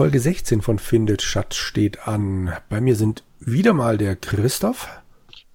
Folge 0.00 0.18
16 0.18 0.62
von 0.62 0.78
Findet 0.78 1.20
Schatz 1.20 1.56
steht 1.56 2.08
an. 2.08 2.54
Bei 2.70 2.80
mir 2.80 2.96
sind 2.96 3.22
wieder 3.38 3.74
mal 3.74 3.98
der 3.98 4.16
Christoph. 4.16 4.88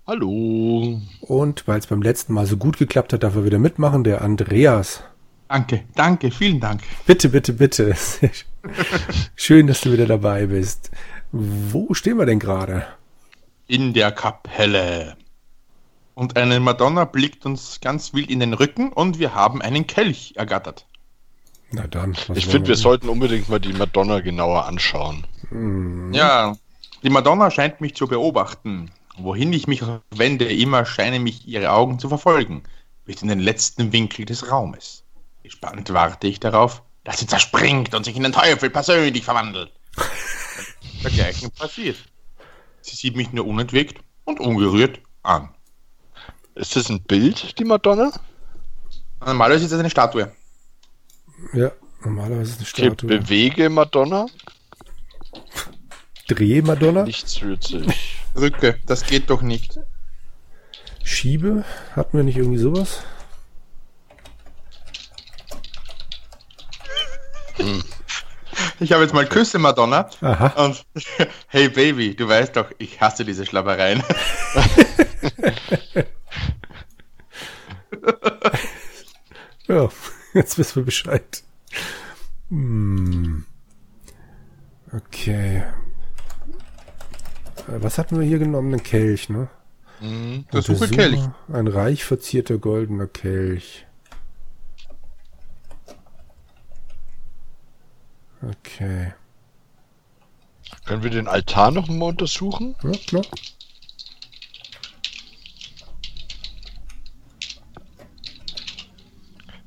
Hallo. 0.05 1.01
Und 1.21 1.67
weil 1.67 1.79
es 1.79 1.87
beim 1.87 2.03
letzten 2.03 2.33
Mal 2.33 2.45
so 2.45 2.55
gut 2.55 2.77
geklappt 2.77 3.11
hat, 3.11 3.23
darf 3.23 3.35
er 3.35 3.45
wieder 3.45 3.57
mitmachen, 3.57 4.03
der 4.03 4.21
Andreas. 4.21 5.03
Danke, 5.47 5.85
danke, 5.95 6.29
vielen 6.29 6.59
Dank. 6.59 6.83
Bitte, 7.07 7.29
bitte, 7.29 7.53
bitte. 7.53 7.95
Schön, 9.35 9.65
dass 9.65 9.81
du 9.81 9.91
wieder 9.91 10.05
dabei 10.05 10.45
bist. 10.45 10.91
Wo 11.31 11.95
stehen 11.95 12.19
wir 12.19 12.27
denn 12.27 12.37
gerade? 12.37 12.85
In 13.65 13.93
der 13.93 14.11
Kapelle. 14.11 15.17
Und 16.13 16.37
eine 16.37 16.59
Madonna 16.59 17.05
blickt 17.05 17.47
uns 17.47 17.79
ganz 17.81 18.13
wild 18.13 18.29
in 18.29 18.41
den 18.41 18.53
Rücken 18.53 18.93
und 18.93 19.17
wir 19.17 19.33
haben 19.33 19.63
einen 19.63 19.87
Kelch 19.87 20.33
ergattert. 20.35 20.85
Na 21.75 21.87
dann. 21.87 22.15
Ich 22.33 22.45
finde, 22.45 22.69
wir 22.69 22.77
sollten 22.77 23.09
unbedingt 23.09 23.49
mal 23.49 23.59
die 23.59 23.73
Madonna 23.73 24.21
genauer 24.21 24.65
anschauen. 24.65 25.27
Ja, 26.13 26.55
die 27.03 27.09
Madonna 27.09 27.51
scheint 27.51 27.81
mich 27.81 27.95
zu 27.95 28.07
beobachten. 28.07 28.91
Wohin 29.17 29.51
ich 29.51 29.67
mich 29.67 29.83
wende, 30.11 30.45
immer 30.45 30.85
scheinen 30.85 31.23
mich 31.23 31.45
ihre 31.45 31.71
Augen 31.71 31.99
zu 31.99 32.07
verfolgen, 32.07 32.63
bis 33.03 33.21
in 33.21 33.27
den 33.27 33.39
letzten 33.39 33.91
Winkel 33.91 34.25
des 34.25 34.49
Raumes. 34.49 35.03
Gespannt 35.43 35.91
warte 35.93 36.27
ich 36.27 36.39
darauf, 36.39 36.81
dass 37.03 37.19
sie 37.19 37.27
zerspringt 37.27 37.93
und 37.93 38.05
sich 38.05 38.15
in 38.15 38.23
den 38.23 38.31
Teufel 38.31 38.69
persönlich 38.69 39.25
verwandelt. 39.25 39.71
Dergleichen 41.03 41.51
passiert. 41.51 41.97
Sie 42.81 42.95
sieht 42.95 43.17
mich 43.17 43.33
nur 43.33 43.45
unentwegt 43.45 44.01
und 44.23 44.39
ungerührt 44.39 45.01
an. 45.23 45.49
Ist 46.55 46.77
das 46.77 46.89
ein 46.89 47.01
Bild, 47.01 47.59
die 47.59 47.65
Madonna? 47.65 48.13
Normalerweise 49.19 49.65
ist 49.65 49.71
das 49.71 49.79
eine 49.79 49.89
Statue. 49.89 50.31
Ja, 51.53 51.71
normalerweise 52.03 52.51
ist 52.51 52.57
eine 52.57 52.65
Statue. 52.65 53.09
bewege 53.09 53.69
Madonna. 53.69 54.27
Dreh 56.27 56.61
Madonna. 56.61 57.03
Nichts 57.03 57.41
rührt 57.41 57.63
sich. 57.63 58.17
Rücke, 58.35 58.79
das 58.85 59.05
geht 59.05 59.29
doch 59.29 59.41
nicht. 59.41 59.79
Schiebe. 61.03 61.63
Hatten 61.95 62.17
wir 62.17 62.23
nicht 62.23 62.37
irgendwie 62.37 62.57
sowas? 62.57 63.03
Ich 68.79 68.91
habe 68.91 69.03
jetzt 69.03 69.13
mal 69.13 69.25
Küsse 69.25 69.59
Madonna 69.59 70.09
Aha. 70.21 70.65
und 70.65 70.85
hey 71.47 71.69
Baby, 71.69 72.15
du 72.15 72.27
weißt 72.27 72.55
doch, 72.55 72.71
ich 72.77 72.99
hasse 73.01 73.23
diese 73.25 73.45
Schlappereien. 73.45 74.03
Ja, 79.67 79.89
jetzt 80.39 80.57
wissen 80.57 80.75
wir 80.75 80.83
Bescheid. 80.83 81.43
Hm. 82.49 83.45
Okay. 84.91 85.63
Äh, 87.67 87.81
Was 87.81 87.97
hatten 87.97 88.19
wir 88.19 88.25
hier 88.25 88.39
genommen? 88.39 88.73
Einen 88.73 88.83
Kelch, 88.83 89.29
ne? 89.29 89.49
Mhm. 90.01 90.45
Der 90.51 90.59
Untersuche 90.59 90.89
Kelch. 90.89 91.21
Ein 91.47 91.67
reich 91.67 92.03
verzierter 92.03 92.57
goldener 92.57 93.07
Kelch. 93.07 93.85
Okay. 98.41 99.13
Können 100.85 101.01
wir 101.01 101.09
den 101.09 101.27
Altar 101.27 101.71
noch 101.71 101.87
mal 101.87 102.09
untersuchen? 102.09 102.75
Ja, 102.83 102.91
klar. 102.91 103.25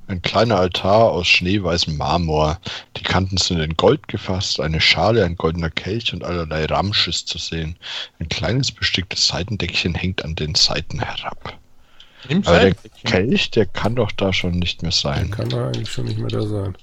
Ein 0.08 0.22
kleiner 0.22 0.58
Altar 0.58 1.12
aus 1.12 1.28
schneeweißem 1.28 1.96
Marmor. 1.96 2.58
Die 2.96 3.02
Kanten 3.02 3.36
sind 3.36 3.60
in 3.60 3.76
Gold 3.76 4.08
gefasst, 4.08 4.58
eine 4.58 4.80
Schale, 4.80 5.24
ein 5.24 5.36
goldener 5.36 5.70
Kelch 5.70 6.12
und 6.14 6.24
allerlei 6.24 6.64
Ramsches 6.64 7.26
zu 7.26 7.36
sehen. 7.36 7.76
Ein 8.18 8.28
kleines 8.28 8.72
besticktes 8.72 9.28
Seitendeckchen 9.28 9.94
hängt 9.94 10.24
an 10.24 10.34
den 10.34 10.54
Seiten 10.54 11.00
herab. 11.00 11.58
Nimm 12.28 12.42
Aber 12.46 12.58
der. 12.58 12.74
Kelch, 13.04 13.50
der 13.50 13.66
kann 13.66 13.96
doch 13.96 14.10
da 14.12 14.32
schon 14.32 14.58
nicht 14.58 14.82
mehr 14.82 14.92
sein. 14.92 15.30
Kann 15.30 15.50
er 15.50 15.66
eigentlich 15.66 15.90
schon 15.90 16.06
nicht 16.06 16.18
mehr 16.18 16.28
da 16.28 16.42
sein. 16.42 16.74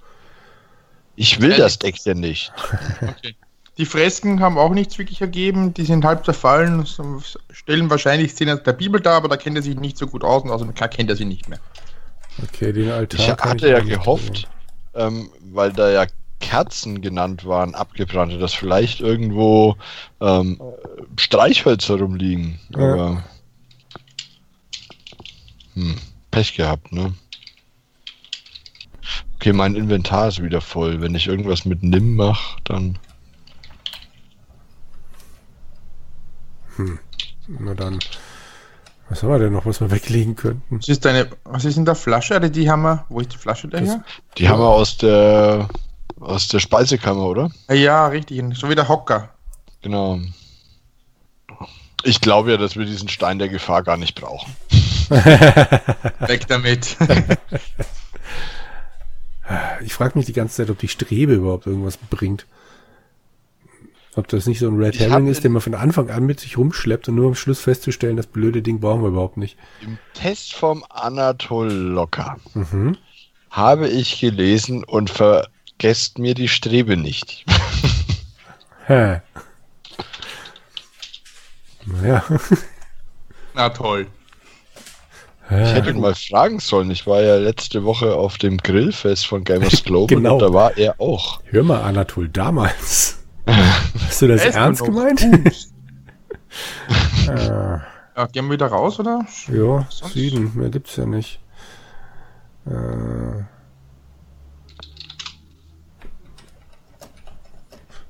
Ich 1.16 1.42
will 1.42 1.56
das 1.56 1.80
Deckchen 1.80 2.20
nicht. 2.20 2.54
Okay. 3.02 3.36
Die 3.78 3.86
Fresken 3.86 4.40
haben 4.40 4.58
auch 4.58 4.74
nichts 4.74 4.98
wirklich 4.98 5.20
ergeben, 5.20 5.74
die 5.74 5.84
sind 5.84 6.06
halb 6.06 6.24
zerfallen, 6.24 6.86
stellen 7.52 7.90
wahrscheinlich 7.90 8.32
Szenen 8.32 8.58
aus 8.58 8.64
der 8.64 8.72
Bibel 8.72 9.02
dar, 9.02 9.16
aber 9.16 9.28
da 9.28 9.36
kennt 9.36 9.58
er 9.58 9.64
sich 9.64 9.76
nicht 9.76 9.98
so 9.98 10.08
gut 10.08 10.24
aus 10.24 10.44
und 10.44 10.52
außerdem 10.52 10.74
klar 10.74 10.88
kennt 10.88 11.10
er 11.10 11.18
sie 11.18 11.26
nicht 11.26 11.50
mehr. 11.50 11.60
Okay, 12.44 12.74
den 12.74 12.92
Altar. 12.92 13.20
Ich 13.20 13.30
hatte 13.30 13.70
ja 13.70 13.78
auch 13.78 13.84
nicht 13.84 13.98
gehofft, 13.98 14.48
ähm, 14.94 15.30
weil 15.42 15.72
da 15.72 15.90
ja 15.90 16.06
Kerzen 16.40 17.02
genannt 17.02 17.46
waren, 17.46 17.76
abgebrannte, 17.76 18.38
dass 18.38 18.54
vielleicht 18.54 19.00
irgendwo 19.00 19.78
ähm, 20.22 20.62
Streichhölzer 21.18 21.96
rumliegen. 21.96 22.60
Ja. 22.70 22.94
Aber 22.94 23.24
hm, 25.74 25.96
Pech 26.32 26.56
gehabt, 26.56 26.92
ne? 26.92 27.14
Okay, 29.36 29.54
mein 29.54 29.76
Inventar 29.76 30.30
ist 30.30 30.42
wieder 30.42 30.62
voll. 30.62 31.02
Wenn 31.02 31.14
ich 31.16 31.28
irgendwas 31.28 31.66
mit 31.66 31.84
Nimm 31.84 32.16
mache, 32.16 32.58
dann. 32.64 32.98
Na 37.48 37.74
dann. 37.74 38.00
Was 39.10 39.22
haben 39.22 39.30
wir 39.30 39.40
denn 39.40 39.54
noch, 39.54 39.66
was 39.66 39.82
wir 39.82 39.92
weglegen 39.92 40.36
könnten? 40.36 40.80
Was 40.80 40.88
ist 40.88 41.06
deine, 41.06 41.30
was 41.44 41.66
ist 41.66 41.78
in 41.78 41.86
der 41.86 41.96
Flasche? 41.96 42.36
Oder 42.36 42.50
die 42.50 42.70
haben 42.70 42.82
wir, 42.82 43.06
wo 43.10 43.20
ist 43.20 43.34
die 43.34 43.38
Flasche 43.38 43.68
daher? 43.68 44.04
Die 44.38 44.50
haben 44.50 44.60
wir 44.60 44.68
aus 44.70 44.98
der 44.98 45.68
aus 46.20 46.48
der 46.48 46.60
Speisekammer, 46.60 47.26
oder? 47.26 47.52
Ja, 47.70 48.08
richtig, 48.08 48.42
so 48.58 48.70
wie 48.70 48.76
der 48.76 48.88
Hocker. 48.88 49.30
Genau. 49.82 50.20
Ich 52.04 52.22
glaube 52.22 52.52
ja, 52.52 52.58
dass 52.58 52.76
wir 52.76 52.86
diesen 52.86 53.10
Stein 53.10 53.40
der 53.40 53.50
Gefahr 53.50 53.84
gar 53.84 53.98
nicht 53.98 54.20
brauchen. 54.20 54.56
Weg 55.10 56.48
damit. 56.48 56.98
Ich 59.82 59.94
frage 59.94 60.18
mich 60.18 60.26
die 60.26 60.34
ganze 60.34 60.56
Zeit, 60.56 60.72
ob 60.72 60.80
die 60.80 60.88
Strebe 60.88 61.36
überhaupt 61.36 61.68
irgendwas 61.68 61.98
bringt. 61.98 62.48
Ob 64.18 64.28
das 64.30 64.46
nicht 64.46 64.60
so 64.60 64.68
ein 64.70 64.78
Red 64.78 64.98
Herring 64.98 65.28
ist, 65.28 65.44
den 65.44 65.52
man 65.52 65.62
von 65.62 65.74
Anfang 65.76 66.10
an 66.10 66.26
mit 66.26 66.40
sich 66.40 66.58
rumschleppt 66.58 67.10
und 67.10 67.16
nur 67.16 67.28
am 67.28 67.36
Schluss 67.36 67.60
festzustellen, 67.60 68.16
das 68.16 68.28
blöde 68.28 68.62
Ding 68.62 68.80
brauchen 68.80 69.02
wir 69.02 69.10
überhaupt 69.10 69.36
nicht. 69.38 69.58
Im 69.82 69.98
Test 70.14 70.54
vom 70.54 70.86
Anatol 70.90 71.70
Locker 71.72 72.38
Mhm. 72.54 72.98
habe 73.50 73.90
ich 73.90 74.20
gelesen 74.22 74.84
und 74.86 75.10
vergesst 75.10 76.18
mir 76.18 76.34
die 76.34 76.48
Strebe 76.48 76.96
nicht. 76.96 77.46
Hä. 78.88 79.20
Naja. 81.86 82.24
Na 83.54 83.70
toll. 83.70 84.08
Ich 85.50 85.56
hätte 85.74 85.92
ihn 85.92 86.00
mal 86.00 86.16
fragen 86.16 86.60
sollen. 86.60 86.90
Ich 86.90 87.06
war 87.06 87.22
ja 87.22 87.36
letzte 87.36 87.84
Woche 87.84 88.16
auf 88.16 88.38
dem 88.40 88.58
Grillfest 88.58 89.28
von 89.28 89.44
Gamers 89.44 89.84
Global 89.86 90.16
Genau. 90.18 90.34
und 90.36 90.40
da 90.42 90.54
war 90.54 90.76
er 90.78 91.00
auch. 91.00 91.42
Hör 91.46 91.64
mal, 91.64 91.82
Anatol, 91.82 92.30
damals. 92.30 93.15
Hast 93.48 94.22
du 94.22 94.28
das 94.28 94.44
man 94.44 94.54
ernst 94.54 94.84
gemeint? 94.84 95.22
äh, 97.28 97.80
Ja, 98.18 98.28
gehen 98.32 98.46
wir 98.46 98.54
wieder 98.54 98.68
raus, 98.68 99.00
oder? 99.00 99.26
ja, 99.48 99.86
Sonst- 99.90 100.14
Süden, 100.14 100.52
mehr 100.56 100.70
gibt's 100.70 100.96
ja 100.96 101.06
nicht. 101.06 101.40
Äh, 102.66 103.44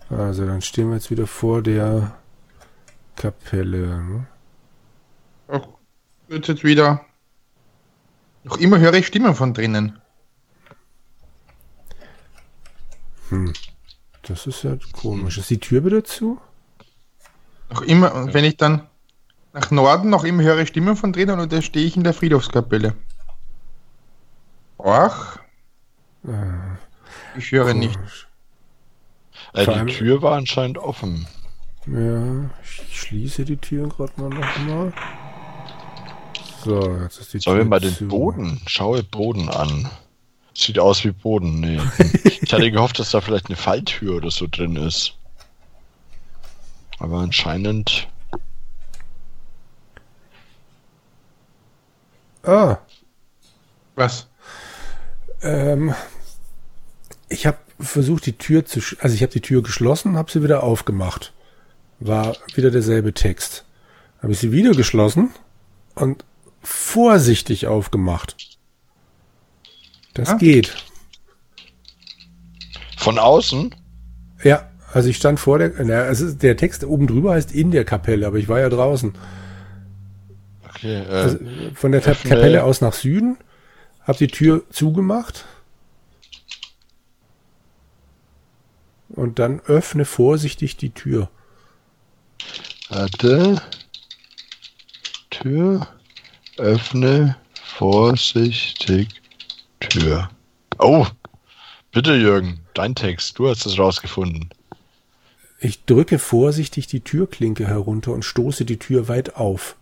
also, 0.10 0.46
dann 0.46 0.62
stehen 0.62 0.90
wir 0.90 0.96
jetzt 0.96 1.12
wieder 1.12 1.28
vor 1.28 1.62
der 1.62 2.16
Kapelle. 3.16 4.04
Ne? 4.04 4.28
Ach, 5.48 5.68
Wird 6.28 6.48
jetzt 6.48 6.64
wieder. 6.64 7.06
Noch 8.44 8.58
immer 8.58 8.80
höre 8.80 8.94
ich 8.94 9.08
Stimmen 9.08 9.36
von 9.36 9.54
drinnen. 9.54 10.00
Das 14.28 14.48
ist 14.48 14.64
ja 14.64 14.76
komisch. 14.94 15.38
Ist 15.38 15.50
die 15.50 15.60
Tür 15.60 15.86
wieder 15.86 16.04
zu? 16.04 16.40
Noch 17.70 17.82
immer, 17.82 18.14
und 18.16 18.34
wenn 18.34 18.46
ich 18.46 18.58
dann 18.58 18.88
nach 19.54 19.72
Norden 19.72 20.10
noch 20.10 20.24
immer 20.24 20.44
höre 20.44 20.66
Stimmen 20.66 20.96
von 20.96 21.14
drinnen 21.14 21.40
und 21.40 21.52
da 21.52 21.62
stehe 21.62 21.86
ich 21.86 21.96
in 21.96 22.04
der 22.04 22.14
Friedhofskapelle. 22.14 22.96
Ach, 24.84 25.40
Äh, 26.28 27.38
ich 27.38 27.52
höre 27.52 27.74
nicht. 27.76 27.96
komisch. 27.96 28.28
Äh, 29.54 29.64
Vor 29.66 29.74
die 29.74 29.80
allem- 29.80 29.88
Tür 29.90 30.22
war 30.22 30.36
anscheinend 30.38 30.78
offen. 30.80 31.28
Ja, 31.86 32.50
ich 32.64 33.00
schließe 33.00 33.46
die 33.46 33.58
Tür 33.58 33.90
gerade 33.90 34.14
mal 34.18 34.30
nochmal. 34.30 34.92
So, 36.64 36.98
jetzt 37.04 37.20
ist 37.20 37.34
die 37.34 37.40
Sollen 37.40 37.58
wir 37.58 37.64
Tür 37.64 37.70
mal 37.70 37.80
den 37.80 37.94
zu. 37.94 38.08
Boden? 38.08 38.62
Schaue 38.66 39.04
Boden 39.04 39.50
an. 39.50 39.88
Sieht 40.58 40.80
aus 40.80 41.04
wie 41.04 41.12
Boden. 41.12 41.60
Nee. 41.60 41.82
ich 42.24 42.52
hatte 42.54 42.72
gehofft, 42.72 42.98
dass 43.00 43.12
da 43.12 43.22
vielleicht 43.22 43.48
eine 43.48 43.58
Falltür 43.58 44.16
oder 44.16 44.32
so 44.32 44.48
drin 44.50 44.76
ist. 44.78 45.16
Aber 47.00 47.20
anscheinend. 47.20 48.08
Ah, 52.44 52.78
Was? 53.96 54.28
ähm, 55.42 55.94
ich 57.28 57.46
habe 57.48 57.58
versucht 57.80 58.26
die 58.28 58.38
Tür 58.38 58.66
zu, 58.66 58.80
sch- 58.80 59.00
also 59.02 59.16
ich 59.16 59.22
habe 59.24 59.32
die 59.34 59.42
Tür 59.42 59.64
geschlossen, 59.64 60.16
habe 60.16 60.32
sie 60.32 60.44
wieder 60.44 60.64
aufgemacht. 60.64 61.34
War 62.00 62.38
wieder 62.54 62.72
derselbe 62.72 63.14
Text. 63.14 63.66
Habe 64.22 64.32
ich 64.34 64.40
sie 64.40 64.52
wieder 64.52 64.72
geschlossen 64.72 65.32
und 65.96 66.24
vorsichtig 66.62 67.68
aufgemacht. 67.68 68.55
Das 70.16 70.30
Ah. 70.30 70.38
geht. 70.38 70.76
Von 72.98 73.20
außen? 73.20 73.76
Ja, 74.44 74.68
also 74.94 75.10
ich 75.10 75.18
stand 75.18 75.40
vor 75.40 75.60
der, 75.60 75.74
na, 75.84 76.02
also 76.04 76.32
der 76.34 76.58
Text 76.58 76.84
oben 76.84 77.06
drüber 77.06 77.34
heißt 77.34 77.52
in 77.52 77.70
der 77.72 77.86
Kapelle, 77.86 78.26
aber 78.26 78.38
ich 78.38 78.48
war 78.48 78.60
ja 78.60 78.70
draußen. 78.70 79.14
Okay, 80.70 80.96
äh, 81.04 81.06
Also 81.06 81.38
von 81.76 81.92
der 81.92 82.02
öffne- 82.02 82.30
Kapelle 82.30 82.64
aus 82.64 82.82
nach 82.82 82.94
Süden, 82.94 83.38
habe 84.02 84.18
die 84.18 84.28
Tür 84.28 84.64
zugemacht 84.72 85.46
und 89.10 89.40
dann 89.40 89.60
öffne 89.62 90.06
vorsichtig 90.06 90.78
die 90.78 90.92
Tür. 90.92 91.30
warte. 92.90 93.62
Tür. 95.32 95.88
Öffne 96.58 97.36
vorsichtig 97.64 99.22
Tür. 99.88 100.30
Oh, 100.80 101.06
bitte 101.92 102.16
Jürgen, 102.16 102.62
dein 102.74 102.96
Text, 102.96 103.40
du 103.40 103.48
hast 103.48 103.66
es 103.66 103.78
rausgefunden. 103.80 104.50
Ich 105.60 105.86
drücke 105.86 106.20
vorsichtig 106.20 106.88
die 106.88 107.00
Türklinke 107.00 107.68
herunter 107.68 108.12
und 108.12 108.26
stoße 108.26 108.66
die 108.66 108.78
Tür 108.78 109.08
weit 109.08 109.36
auf. 109.36 109.76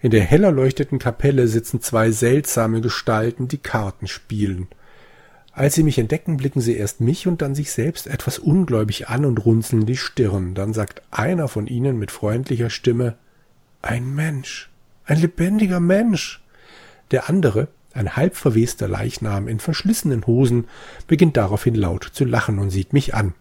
In 0.00 0.10
der 0.10 0.22
hell 0.22 0.44
erleuchteten 0.44 0.98
Kapelle 0.98 1.48
sitzen 1.48 1.80
zwei 1.80 2.10
seltsame 2.10 2.82
Gestalten, 2.82 3.48
die 3.48 3.58
Karten 3.58 4.06
spielen. 4.06 4.68
Als 5.52 5.74
sie 5.74 5.82
mich 5.82 5.98
entdecken, 5.98 6.36
blicken 6.36 6.60
sie 6.60 6.76
erst 6.76 7.00
mich 7.00 7.26
und 7.26 7.40
dann 7.40 7.54
sich 7.54 7.70
selbst 7.70 8.06
etwas 8.06 8.38
ungläubig 8.38 9.08
an 9.08 9.24
und 9.24 9.44
runzeln 9.46 9.86
die 9.86 9.96
Stirn. 9.96 10.54
Dann 10.54 10.74
sagt 10.74 11.02
einer 11.10 11.48
von 11.48 11.66
ihnen 11.66 11.98
mit 11.98 12.10
freundlicher 12.10 12.70
Stimme 12.70 13.16
Ein 13.80 14.14
Mensch, 14.14 14.68
ein 15.04 15.20
lebendiger 15.20 15.80
Mensch. 15.80 16.42
Der 17.10 17.28
andere, 17.28 17.68
ein 17.94 18.16
halb 18.16 18.36
verwester 18.36 18.88
Leichnam 18.88 19.48
in 19.48 19.60
verschlissenen 19.60 20.26
Hosen, 20.26 20.66
beginnt 21.06 21.36
daraufhin 21.36 21.74
laut 21.74 22.04
zu 22.12 22.24
lachen 22.24 22.58
und 22.58 22.70
sieht 22.70 22.92
mich 22.92 23.14
an. 23.14 23.34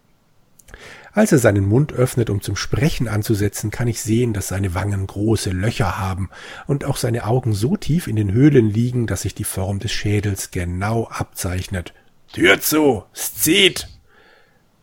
Als 1.15 1.31
er 1.31 1.37
seinen 1.37 1.67
Mund 1.67 1.93
öffnet, 1.93 2.31
um 2.31 2.41
zum 2.41 2.55
Sprechen 2.55 3.07
anzusetzen, 3.07 3.69
kann 3.69 3.87
ich 3.87 4.01
sehen, 4.01 4.33
dass 4.33 4.47
seine 4.47 4.73
Wangen 4.73 5.05
große 5.05 5.51
Löcher 5.51 5.99
haben 5.99 6.29
und 6.65 6.85
auch 6.85 6.97
seine 6.97 7.25
Augen 7.25 7.53
so 7.53 7.77
tief 7.77 8.07
in 8.07 8.15
den 8.15 8.31
Höhlen 8.31 8.71
liegen, 8.71 9.05
dass 9.05 9.21
sich 9.21 9.35
die 9.35 9.43
Form 9.43 9.77
des 9.77 9.91
Schädels 9.91 10.49
genau 10.49 11.07
abzeichnet. 11.07 11.93
Tür 12.33 12.59
zu! 12.59 13.03
Es 13.13 13.35
zieht! 13.35 13.89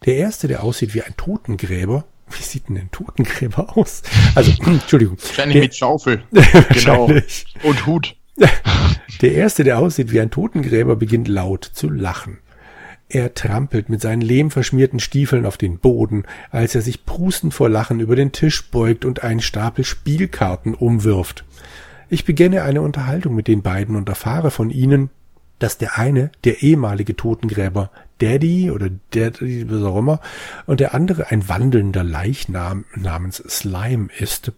Der 0.04 0.16
erste, 0.16 0.46
der 0.46 0.62
aussieht 0.62 0.94
wie 0.94 1.02
ein 1.02 1.16
Totengräber. 1.16 2.04
Wie 2.30 2.44
sieht 2.44 2.68
denn 2.68 2.76
ein 2.76 2.90
Totengräber 2.92 3.76
aus? 3.76 4.02
Also, 4.36 4.52
Entschuldigung. 4.64 5.18
Wahrscheinlich 5.20 5.54
Der- 5.54 5.62
mit 5.62 5.74
Schaufel. 5.74 6.22
Genau. 6.72 7.10
Und 7.64 7.86
Hut. 7.86 8.14
Der 9.20 9.34
erste, 9.34 9.64
der 9.64 9.78
aussieht 9.78 10.12
wie 10.12 10.20
ein 10.20 10.30
Totengräber, 10.30 10.96
beginnt 10.96 11.28
laut 11.28 11.64
zu 11.64 11.90
lachen. 11.90 12.38
Er 13.08 13.34
trampelt 13.34 13.88
mit 13.88 14.00
seinen 14.00 14.22
lehmverschmierten 14.22 15.00
Stiefeln 15.00 15.44
auf 15.44 15.56
den 15.56 15.78
Boden, 15.78 16.24
als 16.50 16.74
er 16.74 16.80
sich 16.80 17.04
prustend 17.04 17.52
vor 17.52 17.68
Lachen 17.68 18.00
über 18.00 18.14
den 18.14 18.32
Tisch 18.32 18.70
beugt 18.70 19.04
und 19.04 19.24
einen 19.24 19.40
Stapel 19.40 19.84
Spielkarten 19.84 20.74
umwirft. 20.74 21.44
Ich 22.08 22.24
beginne 22.24 22.62
eine 22.62 22.82
Unterhaltung 22.82 23.34
mit 23.34 23.48
den 23.48 23.62
beiden 23.62 23.96
und 23.96 24.08
erfahre 24.08 24.50
von 24.50 24.70
ihnen, 24.70 25.10
dass 25.58 25.76
der 25.76 25.98
eine, 25.98 26.30
der 26.44 26.62
ehemalige 26.62 27.16
Totengräber, 27.16 27.90
Daddy 28.20 28.70
oder 28.70 28.90
Daddy, 29.10 29.68
was 29.68 29.82
auch 29.82 29.98
immer, 29.98 30.20
und 30.66 30.80
der 30.80 30.94
andere 30.94 31.30
ein 31.30 31.48
wandelnder 31.48 32.04
Leichnam 32.04 32.84
namens 32.94 33.36
Slime 33.36 34.08
ist. 34.18 34.52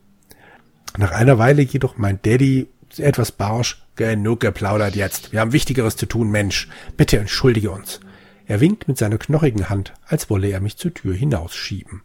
Nach 0.98 1.10
einer 1.10 1.38
Weile 1.38 1.62
jedoch 1.62 1.96
meint 1.96 2.26
Daddy 2.26 2.68
etwas 2.98 3.32
barsch, 3.32 3.82
genug 3.96 4.40
geplaudert 4.40 4.96
jetzt. 4.96 5.32
Wir 5.32 5.40
haben 5.40 5.52
Wichtigeres 5.52 5.96
zu 5.96 6.06
tun, 6.06 6.30
Mensch. 6.30 6.68
Bitte 6.96 7.18
entschuldige 7.18 7.70
uns. 7.70 8.00
Er 8.46 8.60
winkt 8.60 8.88
mit 8.88 8.98
seiner 8.98 9.18
knochigen 9.18 9.68
Hand, 9.68 9.94
als 10.06 10.28
wolle 10.30 10.48
er 10.48 10.60
mich 10.60 10.76
zur 10.76 10.92
Tür 10.92 11.14
hinausschieben. 11.14 12.02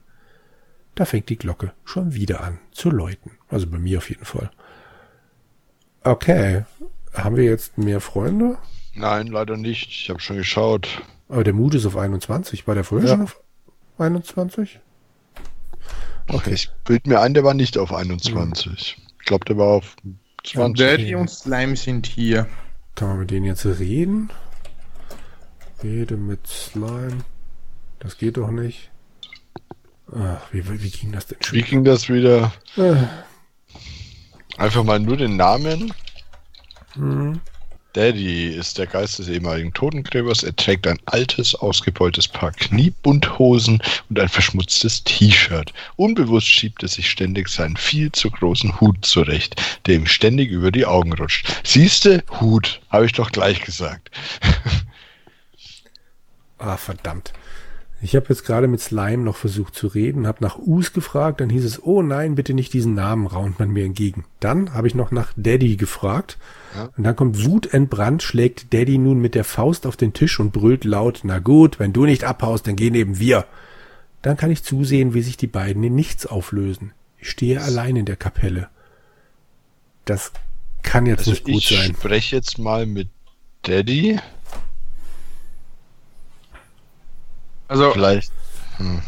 Da 0.96 1.06
fängt 1.06 1.30
die 1.30 1.38
Glocke 1.38 1.74
schon 1.86 2.14
wieder 2.14 2.42
an 2.42 2.60
zu 2.72 2.90
läuten. 2.90 3.32
Also 3.50 3.68
bei 3.68 3.78
mir 3.78 3.98
auf 4.00 4.10
jeden 4.10 4.26
Fall. 4.26 4.50
Okay. 6.04 6.66
Haben 7.14 7.36
wir 7.36 7.44
jetzt 7.44 7.78
mehr 7.78 8.02
Freunde? 8.02 8.58
Nein, 8.94 9.28
leider 9.28 9.58
nicht. 9.58 9.90
Ich 9.90 10.10
habe 10.10 10.20
schon 10.20 10.38
geschaut. 10.38 10.88
Aber 11.30 11.44
der 11.44 11.54
Mut 11.54 11.74
ist 11.76 11.86
auf 11.86 11.98
21. 11.98 12.68
War 12.68 12.76
der 12.76 12.84
vorher 12.84 13.08
Ja. 13.10 13.16
schon 13.16 13.24
auf 13.26 13.42
21? 13.98 14.80
Okay. 16.30 16.54
Ich 16.54 16.70
bild 16.84 17.08
mir 17.08 17.22
ein, 17.22 17.34
der 17.34 17.44
war 17.44 17.54
nicht 17.54 17.78
auf 17.78 17.94
21. 17.94 18.98
Ich 19.20 19.26
glaube, 19.26 19.46
der 19.46 19.58
war 19.58 19.68
auf 19.68 19.96
20. 20.46 20.78
Daddy 20.86 21.16
und 21.16 21.30
Slime 21.30 21.76
sind 21.76 22.08
hier. 22.08 22.48
Kann 22.96 23.10
man 23.10 23.20
mit 23.20 23.32
denen 23.32 23.46
jetzt 23.46 23.66
reden? 23.66 24.30
Rede 25.84 26.18
mit 26.18 26.48
Slime. 26.48 27.20
Das 28.00 28.18
geht 28.18 28.38
doch 28.38 28.52
nicht. 28.52 28.90
Ach, 30.14 30.42
wie, 30.52 30.68
wie 30.82 30.90
ging 30.90 31.12
das 31.12 31.28
denn 31.28 31.38
Wie 31.52 31.60
schon? 31.60 31.70
ging 31.70 31.84
das 31.84 32.08
wieder? 32.10 32.54
Äh, 32.78 32.96
Einfach 34.58 34.84
mal 34.84 35.00
nur 35.00 35.18
den 35.18 35.36
Namen. 35.36 35.94
hm. 36.94 37.40
Daddy 37.94 38.50
ist 38.50 38.78
der 38.78 38.86
Geist 38.86 39.18
des 39.18 39.28
ehemaligen 39.28 39.74
Totengräbers. 39.74 40.44
Er 40.44 40.56
trägt 40.56 40.86
ein 40.88 41.00
altes, 41.06 41.56
ausgebeultes 41.56 42.28
Paar 42.28 42.52
Kniebundhosen 42.52 43.82
und 44.10 44.20
ein 44.20 44.30
verschmutztes 44.30 45.04
T-Shirt. 45.04 45.74
Unbewusst 45.96 46.48
schiebt 46.48 46.84
er 46.84 46.90
sich 46.90 47.10
ständig 47.10 47.50
seinen 47.50 47.78
viel 47.78 48.12
zu 48.12 48.30
großen 48.30 48.80
Hut 48.80 49.04
zurecht, 49.04 49.62
der 49.86 49.96
ihm 49.96 50.06
ständig 50.06 50.52
über 50.52 50.72
die 50.72 50.86
Augen 50.86 51.14
rutscht. 51.14 51.48
Siehste, 51.64 52.24
Hut, 52.40 52.82
habe 52.90 53.06
ich 53.06 53.14
doch 53.14 53.32
gleich 53.32 53.62
gesagt. 53.62 54.12
Ah, 56.60 56.76
verdammt. 56.76 57.34
Ich 58.00 58.16
habe 58.16 58.28
jetzt 58.30 58.46
gerade 58.46 58.68
mit 58.68 58.80
Slime 58.80 59.24
noch 59.24 59.36
versucht 59.38 59.74
zu 59.74 59.88
reden, 59.88 60.28
habe 60.28 60.44
nach 60.44 60.60
Us 60.60 60.94
gefragt, 60.94 61.42
dann 61.42 61.50
hieß 61.50 61.66
es, 61.66 61.82
oh 61.84 62.04
nein, 62.04 62.36
bitte 62.36 62.54
nicht 62.54 62.72
diesen 62.74 62.94
Namen, 62.94 63.26
raunt 63.26 63.58
man 63.58 63.72
mir 63.72 63.86
entgegen. 63.86 64.24
Dann 64.40 64.74
habe 64.76 64.88
ich 64.88 64.94
noch 64.94 65.10
nach 65.10 65.34
Daddy 65.36 65.78
gefragt 65.78 66.38
Ja. 66.76 66.90
und 66.96 67.04
dann 67.04 67.16
kommt 67.16 67.44
wutentbrannt, 67.44 68.22
schlägt 68.22 68.72
Daddy 68.72 69.00
nun 69.00 69.20
mit 69.20 69.34
der 69.34 69.44
Faust 69.44 69.88
auf 69.88 69.98
den 69.98 70.14
Tisch 70.14 70.40
und 70.40 70.54
brüllt 70.54 70.84
laut, 70.84 71.22
na 71.24 71.40
gut, 71.40 71.80
wenn 71.80 71.92
du 71.92 72.06
nicht 72.06 72.24
abhaust, 72.24 72.68
dann 72.68 72.76
gehen 72.76 72.94
eben 72.94 73.18
wir. 73.20 73.46
Dann 74.22 74.38
kann 74.38 74.52
ich 74.52 74.64
zusehen, 74.64 75.16
wie 75.16 75.22
sich 75.24 75.38
die 75.38 75.48
beiden 75.48 75.84
in 75.84 75.96
nichts 75.96 76.28
auflösen. 76.28 76.92
Ich 77.18 77.32
stehe 77.32 77.62
allein 77.62 77.96
in 77.96 78.06
der 78.06 78.16
Kapelle. 78.16 78.68
Das 80.06 80.32
kann 80.84 81.08
jetzt 81.08 81.20
Also 81.22 81.32
nicht 81.32 81.46
gut 81.46 81.56
ich 81.56 81.70
sein. 81.70 81.96
spreche 81.96 82.36
jetzt 82.36 82.60
mal 82.60 82.86
mit 82.86 83.10
Daddy. 83.64 84.20
Also, 87.68 87.92
Vielleicht. 87.92 88.32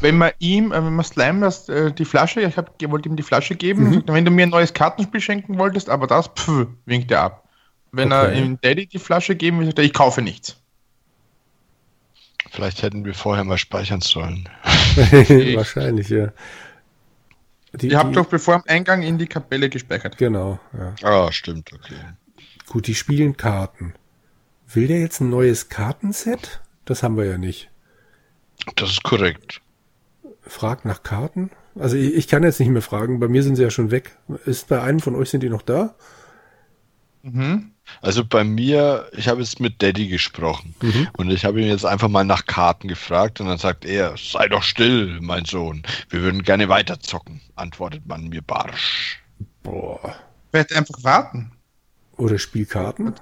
wenn 0.01 0.17
man 0.17 0.31
ihm, 0.39 0.71
äh, 0.71 0.83
wenn 0.83 0.95
man 0.95 1.05
Slime 1.05 1.41
das, 1.41 1.69
äh, 1.69 1.91
die 1.91 2.05
Flasche, 2.05 2.41
ich 2.41 2.57
hab, 2.57 2.81
wollte 2.89 3.07
ihm 3.09 3.15
die 3.15 3.23
Flasche 3.23 3.55
geben, 3.55 3.85
Mhm. 3.89 3.93
sagt 3.95 4.09
er, 4.09 4.15
wenn 4.15 4.25
du 4.25 4.31
mir 4.31 4.43
ein 4.43 4.49
neues 4.49 4.73
Kartenspiel 4.73 5.21
schenken 5.21 5.57
wolltest, 5.57 5.89
aber 5.89 6.07
das, 6.07 6.27
pff, 6.27 6.67
winkt 6.85 7.11
er 7.11 7.21
ab. 7.21 7.47
Wenn 7.91 8.11
er 8.11 8.23
Okay. 8.29 8.39
ihm 8.39 8.59
Daddy 8.61 8.87
die 8.87 8.99
Flasche 8.99 9.35
geben 9.35 9.59
will, 9.59 9.65
sagt 9.67 9.79
er, 9.79 9.85
ich 9.85 9.93
kaufe 9.93 10.21
nichts. 10.21 10.57
Vielleicht 12.51 12.81
hätten 12.81 13.05
wir 13.05 13.13
vorher 13.13 13.43
mal 13.43 13.57
speichern 13.57 14.01
sollen. 14.01 14.49
Wahrscheinlich, 15.55 16.09
ja. 16.09 16.29
Die, 17.73 17.89
Ihr 17.89 17.99
habt 17.99 18.09
die- 18.11 18.15
doch 18.15 18.25
bevor 18.25 18.55
am 18.55 18.63
Eingang 18.67 19.03
in 19.03 19.17
die 19.19 19.27
Kapelle 19.27 19.69
gespeichert. 19.69 20.17
Genau, 20.17 20.59
ja. 20.75 20.95
Ah, 21.07 21.31
stimmt, 21.31 21.71
okay. 21.73 21.99
Gut, 22.67 22.87
die 22.87 22.95
spielen 22.95 23.37
Karten. 23.37 23.93
Will 24.73 24.87
der 24.87 24.99
jetzt 24.99 25.19
ein 25.21 25.29
neues 25.29 25.69
Kartenset? 25.69 26.61
Das 26.85 27.03
haben 27.03 27.17
wir 27.17 27.25
ja 27.25 27.37
nicht. 27.37 27.69
Das 28.75 28.89
ist 28.91 29.03
korrekt. 29.03 29.61
Fragt 30.41 30.85
nach 30.85 31.03
Karten? 31.03 31.51
Also 31.75 31.95
ich, 31.95 32.13
ich 32.13 32.27
kann 32.27 32.43
jetzt 32.43 32.59
nicht 32.59 32.69
mehr 32.69 32.81
fragen, 32.81 33.19
bei 33.19 33.27
mir 33.27 33.43
sind 33.43 33.55
sie 33.55 33.63
ja 33.63 33.69
schon 33.69 33.91
weg. 33.91 34.17
Ist 34.45 34.67
bei 34.67 34.81
einem 34.81 34.99
von 34.99 35.15
euch 35.15 35.29
sind 35.29 35.43
die 35.43 35.49
noch 35.49 35.61
da? 35.61 35.95
Mhm. 37.21 37.71
Also 38.01 38.23
bei 38.23 38.43
mir, 38.43 39.09
ich 39.13 39.27
habe 39.27 39.41
jetzt 39.41 39.59
mit 39.59 39.81
Daddy 39.81 40.07
gesprochen 40.07 40.75
Mhm. 40.81 41.07
und 41.17 41.31
ich 41.31 41.43
habe 41.45 41.59
ihn 41.61 41.67
jetzt 41.67 41.85
einfach 41.85 42.07
mal 42.07 42.23
nach 42.23 42.45
Karten 42.45 42.87
gefragt 42.87 43.41
und 43.41 43.47
dann 43.47 43.57
sagt 43.57 43.83
er, 43.85 44.15
sei 44.17 44.47
doch 44.47 44.63
still, 44.63 45.19
mein 45.21 45.45
Sohn, 45.45 45.83
wir 46.09 46.21
würden 46.21 46.43
gerne 46.43 46.69
weiterzocken, 46.69 47.41
antwortet 47.55 48.05
man 48.05 48.29
mir 48.29 48.41
barsch. 48.41 49.21
Boah. 49.63 50.15
Vielleicht 50.51 50.73
einfach 50.73 51.03
warten. 51.03 51.51
Oder 52.17 52.37
Spielkarten? 52.37 53.13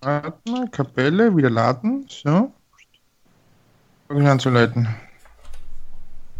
Warten 0.00 0.70
Kapelle, 0.70 1.36
wieder 1.36 1.50
laden. 1.50 2.06
So. 2.08 2.52
Fang 4.08 4.20
ich 4.22 4.26
an 4.28 4.40
zu 4.40 4.50
leiten. 4.50 4.88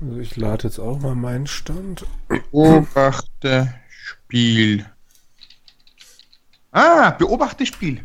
Also 0.01 0.19
ich 0.19 0.37
lade 0.37 0.65
jetzt 0.65 0.79
auch 0.79 0.99
mal 1.01 1.15
meinen 1.15 1.47
Stand. 1.47 2.07
Beobachte 2.29 3.75
Spiel. 3.91 4.87
Ah, 6.73 7.11
beobachte 7.11 7.67
Spiel. 7.67 8.05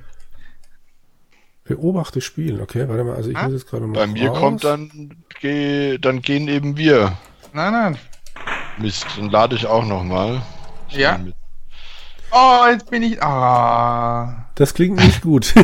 Beobachte 1.66 2.20
spielen. 2.20 2.60
Okay, 2.60 2.90
warte 2.90 3.04
mal. 3.06 3.16
Also 3.16 3.30
ich 3.30 3.38
Ah, 3.38 3.44
muss 3.44 3.54
jetzt 3.54 3.70
gerade 3.70 3.88
mal 3.88 3.94
Bei 3.94 4.08
mir 4.08 4.30
raus. 4.30 4.40
kommt 4.40 4.64
dann, 4.66 5.16
geh, 5.40 5.98
dann 5.98 6.22
gehen 6.22 6.50
eben 6.50 6.76
wir. 6.76 7.18
Nein, 7.54 7.72
nein. 7.72 7.98
Mist, 8.80 9.06
dann 9.18 9.30
lade 9.30 9.56
ich 9.56 9.66
auch 9.66 9.86
nochmal. 9.86 10.42
Ja. 10.90 11.20
Oh, 12.32 12.66
jetzt 12.70 12.90
bin 12.90 13.04
ich. 13.04 13.22
Ah. 13.24 14.50
Das 14.56 14.74
klingt 14.74 14.98
nicht 14.98 15.22
gut. 15.22 15.54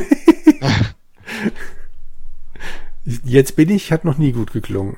jetzt 3.23 3.55
bin 3.55 3.69
ich, 3.69 3.91
hat 3.91 4.05
noch 4.05 4.17
nie 4.17 4.31
gut 4.31 4.51
geklungen. 4.53 4.95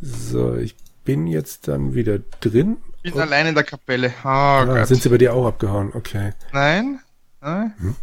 So, 0.00 0.54
ich 0.56 0.74
bin 1.04 1.26
jetzt 1.26 1.68
dann 1.68 1.94
wieder 1.94 2.18
drin. 2.40 2.78
Ich 3.02 3.12
bin 3.12 3.20
Oh. 3.20 3.24
allein 3.24 3.46
in 3.48 3.54
der 3.54 3.64
Kapelle. 3.64 4.12
Oh 4.24 4.28
Ah, 4.28 4.64
Gott. 4.64 4.86
sind 4.88 5.02
sie 5.02 5.08
bei 5.08 5.18
dir 5.18 5.34
auch 5.34 5.46
abgehauen? 5.46 5.90
Okay. 5.94 6.32
Nein? 6.52 7.00
Nein? 7.40 7.74
Hm? 7.78 7.96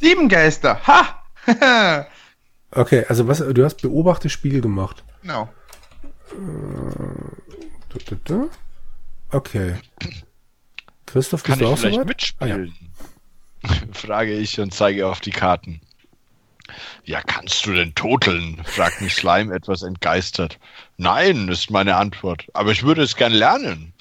Sieben 0.00 0.28
Geister. 0.28 0.80
Ha! 0.86 1.22
Okay, 2.70 3.06
also 3.08 3.26
was, 3.26 3.38
du 3.38 3.64
hast 3.64 3.80
beobachte 3.80 4.28
Spiel 4.28 4.60
gemacht. 4.60 5.02
genau. 5.22 5.48
Du, 7.88 8.16
du. 8.24 8.50
Okay. 9.30 9.76
Christoph, 11.06 11.42
Kann 11.44 11.58
bist 11.58 11.60
du 11.62 11.64
ich 11.64 11.72
auch 11.72 11.78
vielleicht 11.78 11.94
soweit? 11.94 12.08
mitspielen? 12.08 12.74
Frage 13.94 14.32
ich 14.34 14.60
und 14.60 14.74
zeige 14.74 15.06
auf 15.06 15.20
die 15.20 15.30
Karten. 15.30 15.80
Ja, 17.04 17.22
kannst 17.22 17.66
du 17.66 17.72
denn 17.72 17.94
toteln? 17.94 18.60
fragt 18.64 19.00
mich 19.00 19.14
Slime 19.14 19.54
etwas 19.54 19.82
entgeistert. 19.82 20.58
Nein, 20.96 21.48
ist 21.48 21.70
meine 21.70 21.96
Antwort. 21.96 22.46
Aber 22.54 22.72
ich 22.72 22.82
würde 22.82 23.02
es 23.02 23.16
gern 23.16 23.32
lernen. 23.32 23.92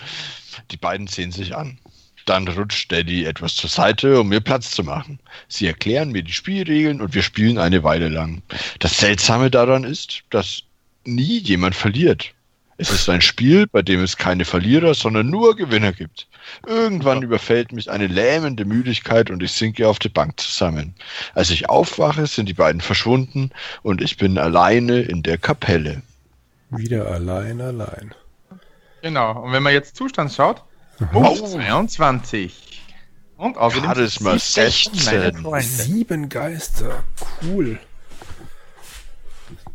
Die 0.71 0.77
beiden 0.77 1.07
sehen 1.07 1.31
sich 1.31 1.55
an. 1.55 1.77
Dann 2.25 2.47
rutscht 2.47 2.91
Daddy 2.91 3.23
etwas 3.25 3.55
zur 3.55 3.69
Seite, 3.69 4.19
um 4.19 4.27
mir 4.27 4.41
Platz 4.41 4.71
zu 4.71 4.83
machen. 4.83 5.19
Sie 5.47 5.65
erklären 5.65 6.11
mir 6.11 6.23
die 6.23 6.33
Spielregeln 6.33 6.99
und 6.99 7.13
wir 7.13 7.23
spielen 7.23 7.57
eine 7.57 7.83
Weile 7.83 8.09
lang. 8.09 8.41
Das 8.79 8.97
Seltsame 8.97 9.49
daran 9.49 9.85
ist, 9.85 10.23
dass 10.29 10.63
nie 11.05 11.39
jemand 11.39 11.73
verliert. 11.75 12.33
Es 12.77 12.91
ist 12.91 13.09
ein 13.09 13.21
Spiel, 13.21 13.65
bei 13.67 13.81
dem 13.81 14.03
es 14.03 14.17
keine 14.17 14.45
Verlierer, 14.45 14.93
sondern 14.93 15.29
nur 15.29 15.55
Gewinner 15.55 15.93
gibt. 15.93 16.27
Irgendwann 16.65 17.23
überfällt 17.23 17.71
mich 17.71 17.89
eine 17.89 18.07
lähmende 18.07 18.65
Müdigkeit 18.65 19.31
und 19.31 19.41
ich 19.41 19.51
sinke 19.51 19.87
auf 19.87 19.99
die 19.99 20.09
Bank 20.09 20.39
zusammen. 20.39 20.93
Als 21.33 21.49
ich 21.49 21.69
aufwache, 21.69 22.27
sind 22.27 22.47
die 22.47 22.53
beiden 22.53 22.81
verschwunden 22.81 23.51
und 23.81 24.01
ich 24.01 24.17
bin 24.17 24.37
alleine 24.37 25.01
in 25.01 25.23
der 25.23 25.37
Kapelle. 25.37 26.03
Wieder 26.69 27.07
allein, 27.07 27.61
allein. 27.61 28.13
Genau. 29.01 29.43
Und 29.43 29.53
wenn 29.53 29.63
man 29.63 29.73
jetzt 29.73 29.95
Zustand 29.95 30.31
schaut, 30.31 30.63
Oh. 30.99 31.19
Move 31.19 31.47
22. 31.87 32.81
Und 33.37 33.57
außerdem 33.57 33.85
Charisma 33.85 34.37
17 34.37 34.63
meine 35.05 35.21
16. 35.31 35.43
Freunde. 35.43 35.67
Sieben 35.67 36.29
Geister. 36.29 37.03
Cool. 37.43 37.79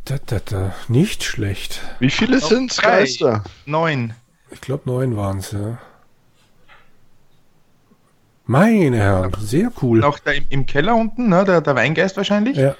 Da, 0.04 0.18
da, 0.26 0.40
da. 0.40 0.74
Nicht 0.88 1.22
schlecht. 1.22 1.80
Wie 2.00 2.10
viele 2.10 2.40
sind's, 2.40 2.76
drei. 2.76 3.00
Geister? 3.00 3.44
Neun. 3.66 4.14
Ich 4.50 4.60
glaube, 4.60 4.82
neun 4.86 5.16
waren 5.16 5.38
es, 5.38 5.52
ja. 5.52 5.78
Meine 8.44 8.96
Herren, 8.96 9.32
sehr 9.38 9.70
cool. 9.80 10.00
Noch 10.00 10.18
da 10.18 10.32
im, 10.32 10.44
im 10.48 10.66
Keller 10.66 10.96
unten, 10.96 11.28
ne? 11.28 11.44
Der, 11.44 11.60
der 11.60 11.76
Weingeist 11.76 12.16
wahrscheinlich. 12.16 12.56
Ja. 12.56 12.74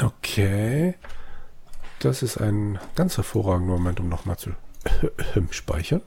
Okay. 0.00 0.94
Das 1.98 2.22
ist 2.22 2.38
ein 2.38 2.78
ganz 2.94 3.16
hervorragender 3.18 3.74
Moment, 3.74 4.00
um 4.00 4.08
nochmal 4.08 4.36
zu 4.38 4.50
speichern. 5.50 6.00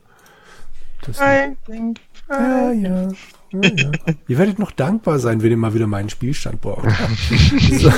Das 1.02 1.18
I 1.20 1.56
think 1.64 2.00
ja, 2.28 2.72
ja, 2.72 3.08
ja, 3.52 3.60
ja. 3.62 3.90
Ihr 4.26 4.38
werdet 4.38 4.58
noch 4.58 4.72
dankbar 4.72 5.18
sein, 5.18 5.42
wenn 5.42 5.50
ihr 5.50 5.56
mal 5.56 5.74
wieder 5.74 5.86
meinen 5.86 6.10
Spielstand 6.10 6.60
braucht. 6.60 6.88
so. 7.70 7.92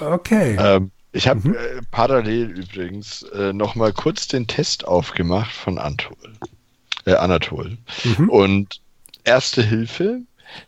Okay. 0.00 0.56
Ähm, 0.58 0.90
ich 1.12 1.26
habe 1.28 1.48
Mhm. 1.48 1.54
äh, 1.54 1.80
parallel 1.90 2.50
übrigens 2.50 3.22
äh, 3.34 3.52
noch 3.52 3.74
mal 3.74 3.92
kurz 3.92 4.28
den 4.28 4.46
Test 4.46 4.86
aufgemacht 4.86 5.52
von 5.52 5.78
Antol, 5.78 6.16
äh, 7.06 7.14
Anatol. 7.14 7.78
Mhm. 8.04 8.28
Und 8.28 8.80
erste 9.24 9.62
Hilfe, 9.62 10.20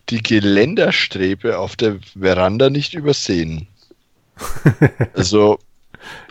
die 0.08 0.22
Geländerstrebe 0.22 1.58
auf 1.58 1.76
der 1.76 1.98
Veranda 2.18 2.70
nicht 2.70 2.94
übersehen. 2.94 3.66
Also 5.14 5.58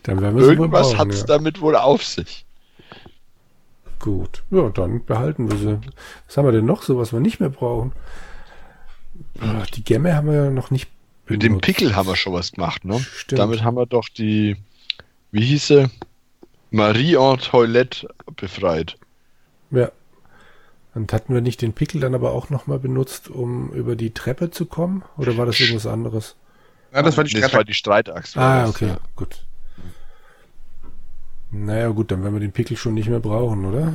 irgendwas 0.07 0.97
hat 0.97 1.09
es 1.09 1.21
ja. 1.21 1.25
damit 1.27 1.61
wohl 1.61 1.75
auf 1.75 2.03
sich. 2.03 2.45
Gut. 3.99 4.43
Ja, 4.49 4.69
dann 4.69 5.05
behalten 5.05 5.51
wir 5.51 5.57
sie. 5.57 5.79
Was 6.27 6.37
haben 6.37 6.45
wir 6.45 6.51
denn 6.53 6.65
noch 6.65 6.81
so, 6.83 6.97
was 6.97 7.13
wir 7.13 7.19
nicht 7.19 7.39
mehr 7.39 7.49
brauchen? 7.49 7.91
Die 9.75 9.83
Gemme 9.83 10.15
haben 10.15 10.27
wir 10.27 10.45
ja 10.45 10.49
noch 10.49 10.71
nicht 10.71 10.89
Mit 11.29 11.43
dem. 11.43 11.59
Pickel 11.61 11.95
haben 11.95 12.07
wir 12.07 12.15
schon 12.15 12.33
was 12.33 12.51
gemacht, 12.51 12.85
ne? 12.85 12.99
Stimmt. 12.99 13.39
Damit 13.39 13.63
haben 13.63 13.75
wir 13.77 13.85
doch 13.85 14.09
die, 14.09 14.57
wie 15.31 15.45
hieß 15.45 15.67
sie? 15.67 15.89
Marie 16.71 17.17
Antoilette 17.17 18.09
befreit. 18.35 18.97
Ja. 19.71 19.91
Und 20.95 21.13
hatten 21.13 21.33
wir 21.33 21.41
nicht 21.41 21.61
den 21.61 21.73
Pickel 21.73 22.01
dann 22.01 22.15
aber 22.15 22.31
auch 22.33 22.49
nochmal 22.49 22.79
benutzt, 22.79 23.29
um 23.29 23.71
über 23.73 23.95
die 23.95 24.11
Treppe 24.11 24.49
zu 24.51 24.65
kommen? 24.65 25.03
Oder 25.17 25.37
war 25.37 25.45
das 25.45 25.59
irgendwas 25.59 25.85
anderes? 25.85 26.35
Ja, 26.93 27.03
das 27.03 27.15
war 27.15 27.23
die 27.23 27.35
Nee, 27.39 27.53
war 27.53 27.63
die 27.63 27.73
Streitaxt. 27.75 28.35
war 28.35 28.43
Ah, 28.43 28.61
das, 28.61 28.69
okay, 28.71 28.87
ja. 28.87 28.99
gut. 29.15 29.45
Naja, 31.51 31.89
gut, 31.89 32.11
dann 32.11 32.23
werden 32.23 32.33
wir 32.33 32.39
den 32.41 32.51
Pickel 32.51 32.77
schon 32.77 32.93
nicht 32.95 33.09
mehr 33.09 33.19
brauchen, 33.19 33.65
oder? 33.65 33.93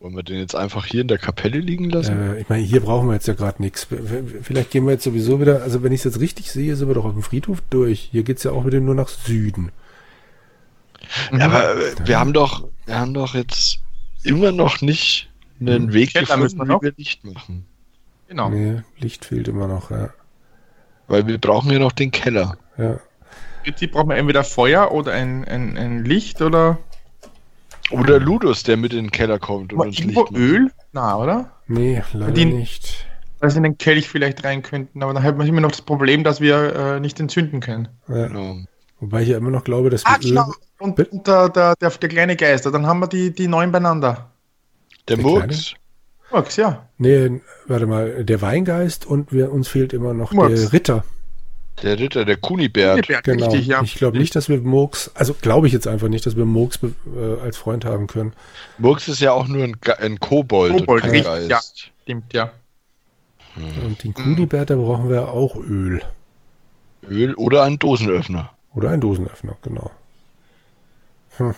Wollen 0.00 0.16
wir 0.16 0.22
den 0.22 0.38
jetzt 0.38 0.54
einfach 0.56 0.86
hier 0.86 1.02
in 1.02 1.08
der 1.08 1.18
Kapelle 1.18 1.58
liegen 1.58 1.90
lassen? 1.90 2.18
Äh, 2.18 2.40
ich 2.40 2.48
meine, 2.48 2.62
hier 2.62 2.80
brauchen 2.80 3.06
wir 3.08 3.14
jetzt 3.14 3.28
ja 3.28 3.34
gerade 3.34 3.60
nichts. 3.62 3.86
Vielleicht 4.42 4.70
gehen 4.70 4.86
wir 4.86 4.92
jetzt 4.92 5.04
sowieso 5.04 5.40
wieder, 5.40 5.62
also 5.62 5.82
wenn 5.82 5.92
ich 5.92 6.00
es 6.00 6.04
jetzt 6.04 6.20
richtig 6.20 6.50
sehe, 6.50 6.74
sind 6.74 6.88
wir 6.88 6.94
doch 6.94 7.04
auf 7.04 7.12
dem 7.12 7.22
Friedhof 7.22 7.62
durch. 7.68 8.08
Hier 8.10 8.22
geht's 8.22 8.42
ja 8.42 8.52
auch 8.52 8.64
wieder 8.64 8.80
nur 8.80 8.94
nach 8.94 9.08
Süden. 9.08 9.72
Mhm. 11.30 11.38
Ja, 11.38 11.46
aber 11.46 11.74
äh, 11.76 11.94
wir 12.04 12.18
haben 12.18 12.32
doch, 12.32 12.66
wir 12.86 12.98
haben 12.98 13.12
doch 13.14 13.34
jetzt 13.34 13.80
immer 14.22 14.52
noch 14.52 14.80
nicht 14.80 15.28
einen 15.60 15.88
Hm. 15.88 15.92
Weg 15.92 16.12
Keller 16.14 16.36
müssen 16.38 16.58
gefunden, 16.58 16.58
wir 16.58 16.74
noch. 16.74 16.82
wie 16.82 16.86
wir 16.86 16.94
Licht 16.96 17.24
machen. 17.24 17.66
Genau. 18.28 18.48
Nee, 18.48 18.82
Licht 18.98 19.24
fehlt 19.26 19.48
immer 19.48 19.66
noch, 19.66 19.90
ja. 19.90 20.10
Weil 21.08 21.26
wir 21.26 21.36
brauchen 21.38 21.70
ja 21.72 21.78
noch 21.78 21.92
den 21.92 22.10
Keller. 22.10 22.56
ja. 22.78 22.92
Im 23.62 23.72
Prinzip 23.72 23.92
braucht 23.92 24.06
man 24.06 24.16
entweder 24.16 24.42
Feuer 24.44 24.90
oder 24.90 25.12
ein, 25.12 25.44
ein, 25.44 25.76
ein 25.76 26.02
Licht 26.06 26.40
oder 26.40 26.78
Oder 27.90 28.20
Ludus, 28.20 28.62
der 28.62 28.76
mit 28.76 28.92
in 28.92 29.06
den 29.06 29.10
Keller 29.10 29.38
kommt 29.38 29.72
und 29.72 29.80
uns 29.80 29.98
irgendwo 29.98 30.20
Licht 30.22 30.32
macht. 30.32 30.40
Öl. 30.40 30.70
Na, 30.92 31.18
oder? 31.18 31.50
Nee, 31.66 32.02
leider 32.12 32.32
Die- 32.32 32.44
nicht. 32.44 33.06
Dass 33.40 33.54
sie 33.54 33.58
in 33.58 33.62
den 33.62 33.78
Kelch 33.78 34.06
vielleicht 34.08 34.44
rein 34.44 34.62
könnten, 34.62 35.02
aber 35.02 35.14
dann 35.14 35.22
hat 35.22 35.38
man 35.38 35.46
immer 35.46 35.62
noch 35.62 35.70
das 35.70 35.80
Problem, 35.80 36.24
dass 36.24 36.40
wir 36.42 36.74
äh, 36.76 37.00
nicht 37.00 37.18
entzünden 37.20 37.60
können. 37.60 37.88
Ja. 38.08 38.26
Genau. 38.28 38.58
Wobei 39.00 39.22
ich 39.22 39.28
ja 39.30 39.38
immer 39.38 39.48
noch 39.50 39.64
glaube, 39.64 39.88
dass 39.88 40.04
wir 40.04 40.10
Ah, 40.12 40.18
genau. 40.20 40.42
Öl- 40.42 40.54
Und, 40.78 40.96
Bitte? 40.96 41.10
und 41.12 41.26
der, 41.26 41.48
der, 41.48 41.74
der, 41.80 41.90
der 41.90 42.08
kleine 42.10 42.36
Geister, 42.36 42.70
dann 42.70 42.86
haben 42.86 43.00
wir 43.00 43.06
die, 43.06 43.32
die 43.34 43.48
neun 43.48 43.72
beieinander. 43.72 44.30
Der, 45.08 45.16
Der 45.16 45.24
Murks. 45.24 45.74
Max, 46.30 46.56
ja. 46.56 46.86
Nee, 46.98 47.40
warte 47.66 47.86
mal, 47.86 48.24
der 48.24 48.42
Weingeist 48.42 49.06
und 49.06 49.32
wir, 49.32 49.50
uns 49.50 49.68
fehlt 49.68 49.92
immer 49.94 50.12
noch 50.12 50.32
Murks. 50.32 50.60
der 50.60 50.72
Ritter. 50.74 51.04
Der 51.82 51.98
Ritter, 51.98 52.24
der 52.24 52.36
Kunibert. 52.36 53.06
Berg, 53.06 53.24
Genau. 53.24 53.46
Richtig, 53.46 53.66
ja. 53.66 53.82
Ich 53.82 53.94
glaube 53.94 54.18
nicht, 54.18 54.34
dass 54.36 54.48
wir 54.48 54.58
Murks, 54.60 55.10
also 55.14 55.34
glaube 55.34 55.66
ich 55.66 55.72
jetzt 55.72 55.86
einfach 55.86 56.08
nicht, 56.08 56.26
dass 56.26 56.36
wir 56.36 56.44
Murks 56.44 56.78
äh, 56.82 57.40
als 57.42 57.56
Freund 57.56 57.84
haben 57.84 58.06
können. 58.06 58.32
Murks 58.78 59.08
ist 59.08 59.20
ja 59.20 59.32
auch 59.32 59.48
nur 59.48 59.64
ein, 59.64 59.76
ein 59.98 60.18
Kobold, 60.20 60.78
Kobold, 60.78 61.04
und 61.04 61.10
richtig, 61.10 61.48
Geist. 61.48 61.90
Stimmt, 62.02 62.32
ja. 62.32 62.52
Und 63.84 64.02
den 64.04 64.14
Kunibert, 64.14 64.70
da 64.70 64.76
brauchen 64.76 65.08
wir 65.10 65.28
auch 65.28 65.56
Öl. 65.56 66.02
Öl 67.08 67.34
oder 67.34 67.64
ein 67.64 67.78
Dosenöffner. 67.78 68.50
Oder 68.74 68.90
ein 68.90 69.00
Dosenöffner, 69.00 69.56
genau. 69.62 69.90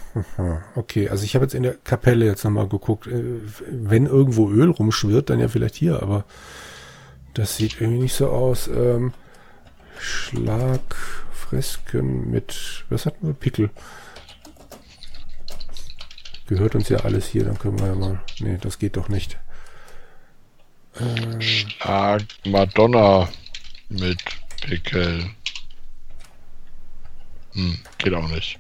Okay, 0.77 1.09
also 1.09 1.25
ich 1.25 1.35
habe 1.35 1.45
jetzt 1.45 1.55
in 1.55 1.65
der 1.65 1.75
Kapelle 1.75 2.25
jetzt 2.25 2.45
nochmal 2.45 2.69
geguckt. 2.69 3.07
äh, 3.07 3.41
Wenn 3.69 4.07
irgendwo 4.07 4.49
Öl 4.51 4.71
rumschwirrt, 4.71 5.31
dann 5.31 5.41
ja 5.41 5.49
vielleicht 5.49 5.75
hier, 5.75 6.03
aber 6.03 6.25
das 7.35 7.57
sieht 7.57 7.81
irgendwie 7.81 8.03
nicht 8.03 8.15
so 8.15 8.29
aus. 8.29 8.69
Ähm, 8.69 9.13
Schlagfresken 9.99 12.31
mit, 12.31 12.85
was 12.91 13.07
hatten 13.07 13.27
wir? 13.27 13.35
Pickel. 13.35 13.71
Gehört 16.47 16.75
uns 16.75 16.89
ja 16.89 16.99
alles 16.99 17.27
hier, 17.29 17.45
dann 17.45 17.59
können 17.59 17.79
wir 17.79 17.87
ja 17.87 17.95
mal. 17.95 18.21
Nee, 18.41 18.59
das 18.61 18.79
geht 18.79 18.97
doch 18.97 19.09
nicht. 19.09 19.39
Äh, 20.99 21.39
Ah, 21.81 22.19
Madonna 22.47 23.29
mit 23.89 24.19
Pickel. 24.61 25.31
Hm, 27.53 27.79
geht 27.99 28.15
auch 28.15 28.29
nicht. 28.29 28.59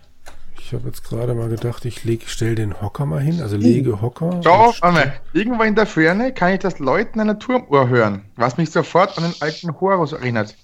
ich 0.58 0.72
habe 0.72 0.86
jetzt 0.88 1.04
gerade 1.04 1.34
mal 1.34 1.48
gedacht, 1.50 1.84
ich 1.84 2.04
leg, 2.04 2.22
stell 2.26 2.54
den 2.54 2.80
Hocker 2.80 3.04
mal 3.04 3.20
hin, 3.20 3.42
also 3.42 3.56
lege 3.56 4.00
Hocker. 4.00 4.26
Und 4.26 4.46
einmal. 4.82 5.20
Irgendwo 5.34 5.62
in 5.64 5.74
der 5.74 5.86
Ferne 5.86 6.32
kann 6.32 6.52
ich 6.54 6.60
das 6.60 6.78
Läuten 6.78 7.20
einer 7.20 7.38
Turmuhr 7.38 7.88
hören, 7.88 8.24
was 8.36 8.56
mich 8.56 8.70
sofort 8.70 9.18
an 9.18 9.24
den 9.24 9.34
alten 9.42 9.78
Horus 9.80 10.12
erinnert. 10.12 10.56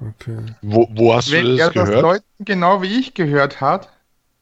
Okay. 0.00 0.38
Wo, 0.62 0.88
wo 0.92 1.14
hast 1.14 1.30
Wenn 1.30 1.44
du 1.44 1.50
er 1.56 1.66
das 1.66 1.74
das 1.74 1.86
gehört? 1.88 2.02
Läuten 2.02 2.44
genau 2.44 2.82
wie 2.82 2.98
ich 2.98 3.14
gehört 3.14 3.60
hat, 3.60 3.90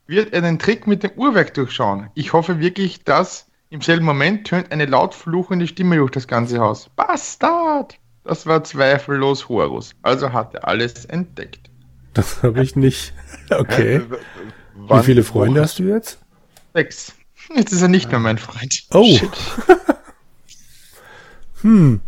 wird 0.07 0.33
er 0.33 0.41
den 0.41 0.59
Trick 0.59 0.87
mit 0.87 1.03
dem 1.03 1.11
Uhrwerk 1.17 1.53
durchschauen. 1.55 2.11
Ich 2.15 2.33
hoffe 2.33 2.61
wirklich, 2.61 3.05
dass 3.05 3.47
Im 3.71 3.81
selben 3.83 4.07
Moment 4.07 4.47
tönt 4.47 4.73
eine 4.73 4.87
laut 4.87 5.15
fluchende 5.15 5.67
Stimme 5.67 5.97
durch 5.97 6.11
das 6.13 6.27
ganze 6.27 6.59
Haus. 6.59 6.89
Bastard! 6.97 7.99
Das 8.25 8.47
war 8.47 8.63
zweifellos 8.65 9.49
Horus. 9.49 9.95
Also 10.03 10.33
hat 10.33 10.55
er 10.55 10.67
alles 10.69 11.05
entdeckt. 11.05 11.69
Das 12.15 12.43
habe 12.43 12.63
ich 12.63 12.77
nicht. 12.77 13.13
Okay. 13.51 13.97
Äh, 13.97 14.03
Wie 14.75 15.03
viele 15.03 15.25
Freunde 15.25 15.63
hast 15.63 15.79
du 15.79 15.85
jetzt? 15.85 16.19
Sechs. 16.75 17.15
Jetzt 17.55 17.73
ist 17.73 17.81
er 17.81 17.89
nicht 17.89 18.11
mehr 18.11 18.21
mein 18.21 18.37
Freund. 18.39 18.85
Oh. 18.93 19.17
Shit. 19.17 19.31
Hm. 21.63 22.01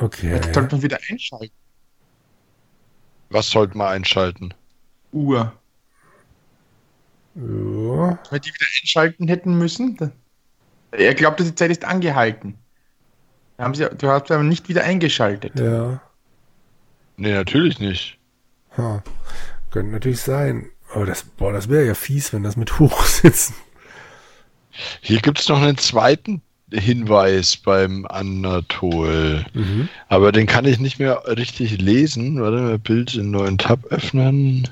Okay. 0.00 0.34
Jetzt 0.34 0.54
sollte 0.54 0.74
man 0.74 0.82
wieder 0.82 0.98
einschalten. 1.08 1.54
Was 3.30 3.50
sollte 3.50 3.76
man 3.76 3.88
einschalten? 3.88 4.54
Uhr. 5.12 5.52
Ja. 7.34 7.42
Wenn 7.42 8.18
wir 8.30 8.40
die 8.40 8.54
wieder 8.54 8.66
einschalten 8.80 9.28
hätten 9.28 9.58
müssen. 9.58 10.12
Er 10.92 11.14
glaubt, 11.14 11.40
die 11.40 11.54
Zeit 11.54 11.70
ist 11.70 11.84
angehalten. 11.84 12.56
Haben 13.58 13.74
sie, 13.74 13.88
du 13.88 14.08
hast 14.08 14.30
aber 14.30 14.42
nicht 14.42 14.68
wieder 14.68 14.84
eingeschaltet. 14.84 15.58
ja. 15.58 16.00
Nee, 17.16 17.32
natürlich 17.32 17.78
nicht. 17.78 18.18
Ha. 18.76 19.02
Könnte 19.70 19.92
natürlich 19.92 20.20
sein. 20.20 20.70
Aber 20.92 21.06
das, 21.06 21.22
boah, 21.22 21.52
das 21.52 21.68
wäre 21.68 21.86
ja 21.86 21.94
fies, 21.94 22.32
wenn 22.32 22.42
das 22.42 22.56
mit 22.56 22.78
hochsitzen. 22.78 23.54
Hier 25.00 25.20
gibt's 25.20 25.48
noch 25.48 25.62
einen 25.62 25.78
zweiten 25.78 26.42
Hinweis 26.74 27.56
beim 27.56 28.06
Anatol. 28.06 29.44
Mhm. 29.54 29.88
Aber 30.08 30.32
den 30.32 30.46
kann 30.46 30.64
ich 30.64 30.78
nicht 30.78 30.98
mehr 30.98 31.22
richtig 31.26 31.80
lesen. 31.80 32.40
Warte 32.40 32.58
mal, 32.58 32.78
Bild 32.78 33.14
in 33.14 33.30
neuen 33.30 33.58
Tab 33.58 33.84
öffnen. 33.86 34.68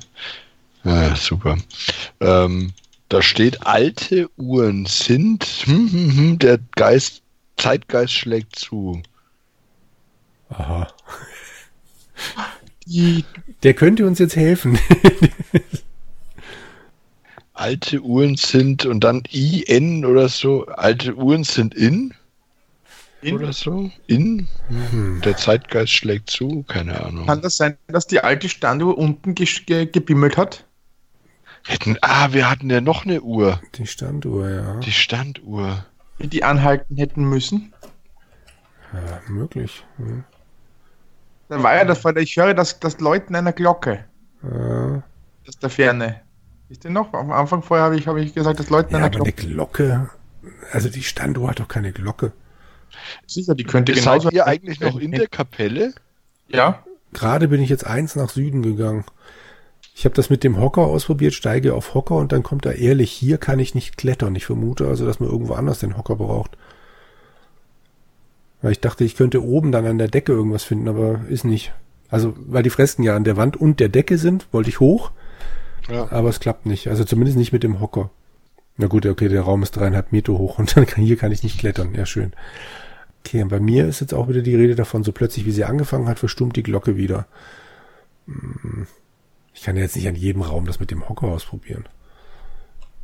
Ah, 0.85 1.15
super. 1.15 1.59
Ähm, 2.21 2.73
da 3.09 3.23
steht, 3.23 3.67
alte 3.67 4.31
Uhren 4.37 4.87
sind, 4.87 5.45
hm, 5.45 5.91
hm, 5.93 6.17
hm, 6.17 6.39
der 6.39 6.59
Geist, 6.77 7.23
Zeitgeist 7.57 8.15
schlägt 8.15 8.57
zu. 8.57 9.03
Aha. 10.49 10.89
Die, 12.87 13.25
Der 13.63 13.75
könnte 13.75 14.07
uns 14.07 14.19
jetzt 14.19 14.37
helfen. 14.37 14.79
Alte 17.63 18.01
Uhren 18.03 18.35
sind 18.37 18.87
und 18.87 19.05
dann 19.05 19.23
IN 19.31 20.05
oder 20.05 20.29
so. 20.29 20.67
Alte 20.67 21.15
Uhren 21.15 21.45
sind 21.45 21.75
in 21.75 22.13
oder 23.23 23.53
so. 23.53 23.89
In. 24.09 24.49
Der 25.25 25.37
Zeitgeist 25.37 25.93
schlägt 25.93 26.29
zu. 26.29 26.65
Keine 26.67 27.05
Ahnung. 27.05 27.27
kann 27.27 27.41
das 27.41 27.57
sein, 27.57 27.79
dass 27.87 28.09
die 28.09 28.19
alte 28.19 28.49
Standuhr 28.49 28.99
unten 28.99 29.35
gesch- 29.35 29.65
ge 29.65 29.87
gebimmelt 29.87 30.37
hat? 30.37 30.65
Hätten, 31.65 31.97
ah, 32.01 32.33
wir 32.33 32.51
hatten 32.51 32.69
ja 32.69 32.81
noch 32.81 33.05
eine 33.05 33.21
Uhr. 33.21 33.61
Die 33.77 33.87
Standuhr, 33.87 34.51
ja. 34.51 34.81
Die 34.81 34.91
Standuhr. 34.91 35.87
Die 36.21 36.27
die 36.27 36.43
anhalten 36.43 36.97
hätten 36.97 37.23
müssen? 37.23 37.73
ja 38.93 39.21
möglich. 39.29 39.85
Hm. 39.99 40.25
Da 41.49 41.63
war 41.63 41.77
ja 41.77 41.85
das, 41.85 42.05
weil 42.05 42.19
ich 42.19 42.37
höre 42.37 42.55
das, 42.55 42.81
das 42.81 42.99
Läuten 42.99 43.37
einer 43.37 43.53
Glocke 43.53 44.05
Ja. 44.43 45.05
aus 45.47 45.59
der 45.63 45.71
Ferne. 45.71 46.23
Ist 46.73 46.85
denn 46.85 46.95
noch? 46.95 47.13
Am 47.13 47.31
Anfang 47.31 47.63
vorher 47.63 47.85
habe 47.85 47.99
ich, 47.99 48.07
habe 48.07 48.23
ich 48.23 48.33
gesagt, 48.33 48.59
das 48.59 48.71
Läuten 48.71 48.93
ja, 48.93 48.97
einer 48.97 49.07
aber 49.09 49.25
eine 49.25 49.33
Glocke. 49.33 49.53
Glocke. 49.85 50.11
Also 50.73 50.89
die 50.89 51.03
Standuhr 51.03 51.51
hat 51.51 51.61
doch 51.61 51.69
keine 51.69 51.93
Glocke. 51.93 52.33
Sicher, 53.27 53.55
die 53.55 53.65
könnte 53.65 53.93
Seid 53.95 54.21
genauso. 54.21 54.31
ihr 54.31 54.47
eigentlich 54.47 54.81
noch 54.81 54.99
in 54.99 55.11
der 55.11 55.27
Kapelle? 55.27 55.93
Ja. 56.49 56.83
Gerade 57.13 57.49
bin 57.49 57.61
ich 57.61 57.69
jetzt 57.69 57.87
eins 57.87 58.17
nach 58.17 58.31
Süden 58.31 58.63
gegangen. 58.63 59.05
Ich 59.95 60.07
habe 60.07 60.15
das 60.15 60.31
mit 60.31 60.45
dem 60.45 60.59
Hocker 60.59 60.81
ausprobiert, 60.81 61.35
steige 61.35 61.75
auf 61.75 61.93
Hocker 61.93 62.17
und 62.17 62.33
dann 62.33 62.43
kommt 62.43 62.65
da 62.65 62.71
ehrlich, 62.71 63.13
hier 63.13 63.37
kann 63.37 63.59
ich 63.59 63.75
nicht 63.75 63.99
klettern. 63.99 64.35
Ich 64.35 64.47
vermute 64.47 64.89
also, 64.89 65.05
dass 65.05 65.21
man 65.21 65.29
irgendwo 65.29 65.53
anders 65.53 65.81
den 65.81 65.99
Hocker 65.99 66.17
braucht. 66.17 66.57
Weil 68.63 68.73
ich 68.73 68.81
dachte, 68.81 69.05
ich 69.05 69.17
könnte 69.17 69.45
oben 69.45 69.73
dann 69.73 69.85
an 69.85 69.99
der 69.99 70.09
Decke 70.09 70.33
irgendwas 70.33 70.65
finden, 70.65 70.89
aber 70.89 71.21
ist 71.29 71.45
nicht. 71.45 71.75
Also, 72.09 72.33
weil 72.39 72.63
die 72.63 72.71
Fresken 72.71 73.03
ja 73.03 73.15
an 73.15 73.25
der 73.25 73.37
Wand 73.37 73.59
und 73.59 73.79
der 73.79 73.91
Decke 73.91 74.17
sind, 74.17 74.47
wollte 74.53 74.71
ich 74.71 74.81
hoch, 74.81 75.11
Ja. 75.91 76.11
aber 76.13 76.29
es 76.29 76.41
klappt 76.41 76.67
nicht. 76.67 76.89
Also 76.89 77.05
zumindest 77.05 77.37
nicht 77.39 77.53
mit 77.53 77.63
dem 77.63 77.81
Hocker. 77.81 78.11
Na 78.77 78.87
gut, 78.87 79.05
okay, 79.07 79.29
der 79.29 79.43
Raum 79.43 79.63
ist 79.63 79.73
dreieinhalb 79.73 80.13
Meter 80.13 80.33
hoch 80.35 80.59
und 80.59 80.77
dann 80.77 80.87
kann, 80.87 81.05
hier 81.05 81.17
kann 81.17 81.33
ich 81.33 81.43
nicht 81.43 81.59
klettern. 81.59 81.95
Ja, 81.95 82.07
schön. 82.07 82.33
Okay, 83.25 83.43
und 83.43 83.49
bei 83.49 83.61
mir 83.61 83.87
ist 83.87 84.01
jetzt 84.01 84.15
auch 84.15 84.29
wieder 84.29 84.43
die 84.43 84.55
Rede 84.57 84.75
davon, 84.75 85.05
so 85.05 85.13
plötzlich, 85.13 85.45
wie 85.47 85.51
sie 85.53 85.65
angefangen 85.65 86.09
hat, 86.09 86.19
verstummt 86.19 86.57
die 86.57 86.63
Glocke 86.63 86.97
wieder. 86.97 87.27
Hm. 88.27 88.87
Ich 89.55 89.63
kann 89.63 89.77
ja 89.77 89.83
jetzt 89.83 89.97
nicht 89.97 90.09
an 90.09 90.15
jedem 90.17 90.43
Raum 90.43 90.65
das 90.65 90.81
mit 90.81 90.91
dem 90.91 91.09
Hocker 91.09 91.27
ausprobieren. 91.29 91.85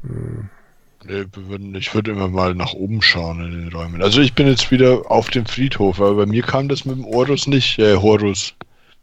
Würden- 0.02 1.74
Ich 1.76 1.94
würde 1.94 2.10
immer 2.12 2.28
mal 2.28 2.54
nach 2.54 2.72
oben 2.72 3.02
schauen 3.02 3.40
in 3.44 3.50
den 3.52 3.72
Räumen. 3.72 4.02
Also 4.02 4.20
ich 4.20 4.34
bin 4.34 4.46
jetzt 4.48 4.70
wieder 4.70 5.10
auf 5.10 5.28
dem 5.30 5.46
Friedhof, 5.46 6.00
aber 6.00 6.14
bei 6.16 6.26
mir 6.26 6.42
kam 6.42 6.68
das 6.68 6.84
mit 6.84 6.96
dem 6.96 7.04
Horus 7.04 7.46
nicht, 7.46 7.78
äh, 7.78 7.96
Horus 7.96 8.54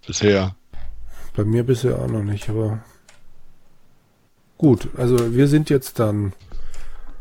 bisher. 0.05 0.55
Bei 1.35 1.45
mir 1.45 1.63
bisher 1.63 1.99
auch 1.99 2.07
noch 2.07 2.23
nicht, 2.23 2.49
aber 2.49 2.83
gut. 4.57 4.89
Also 4.97 5.33
wir 5.35 5.47
sind 5.47 5.69
jetzt 5.69 5.99
dann 5.99 6.33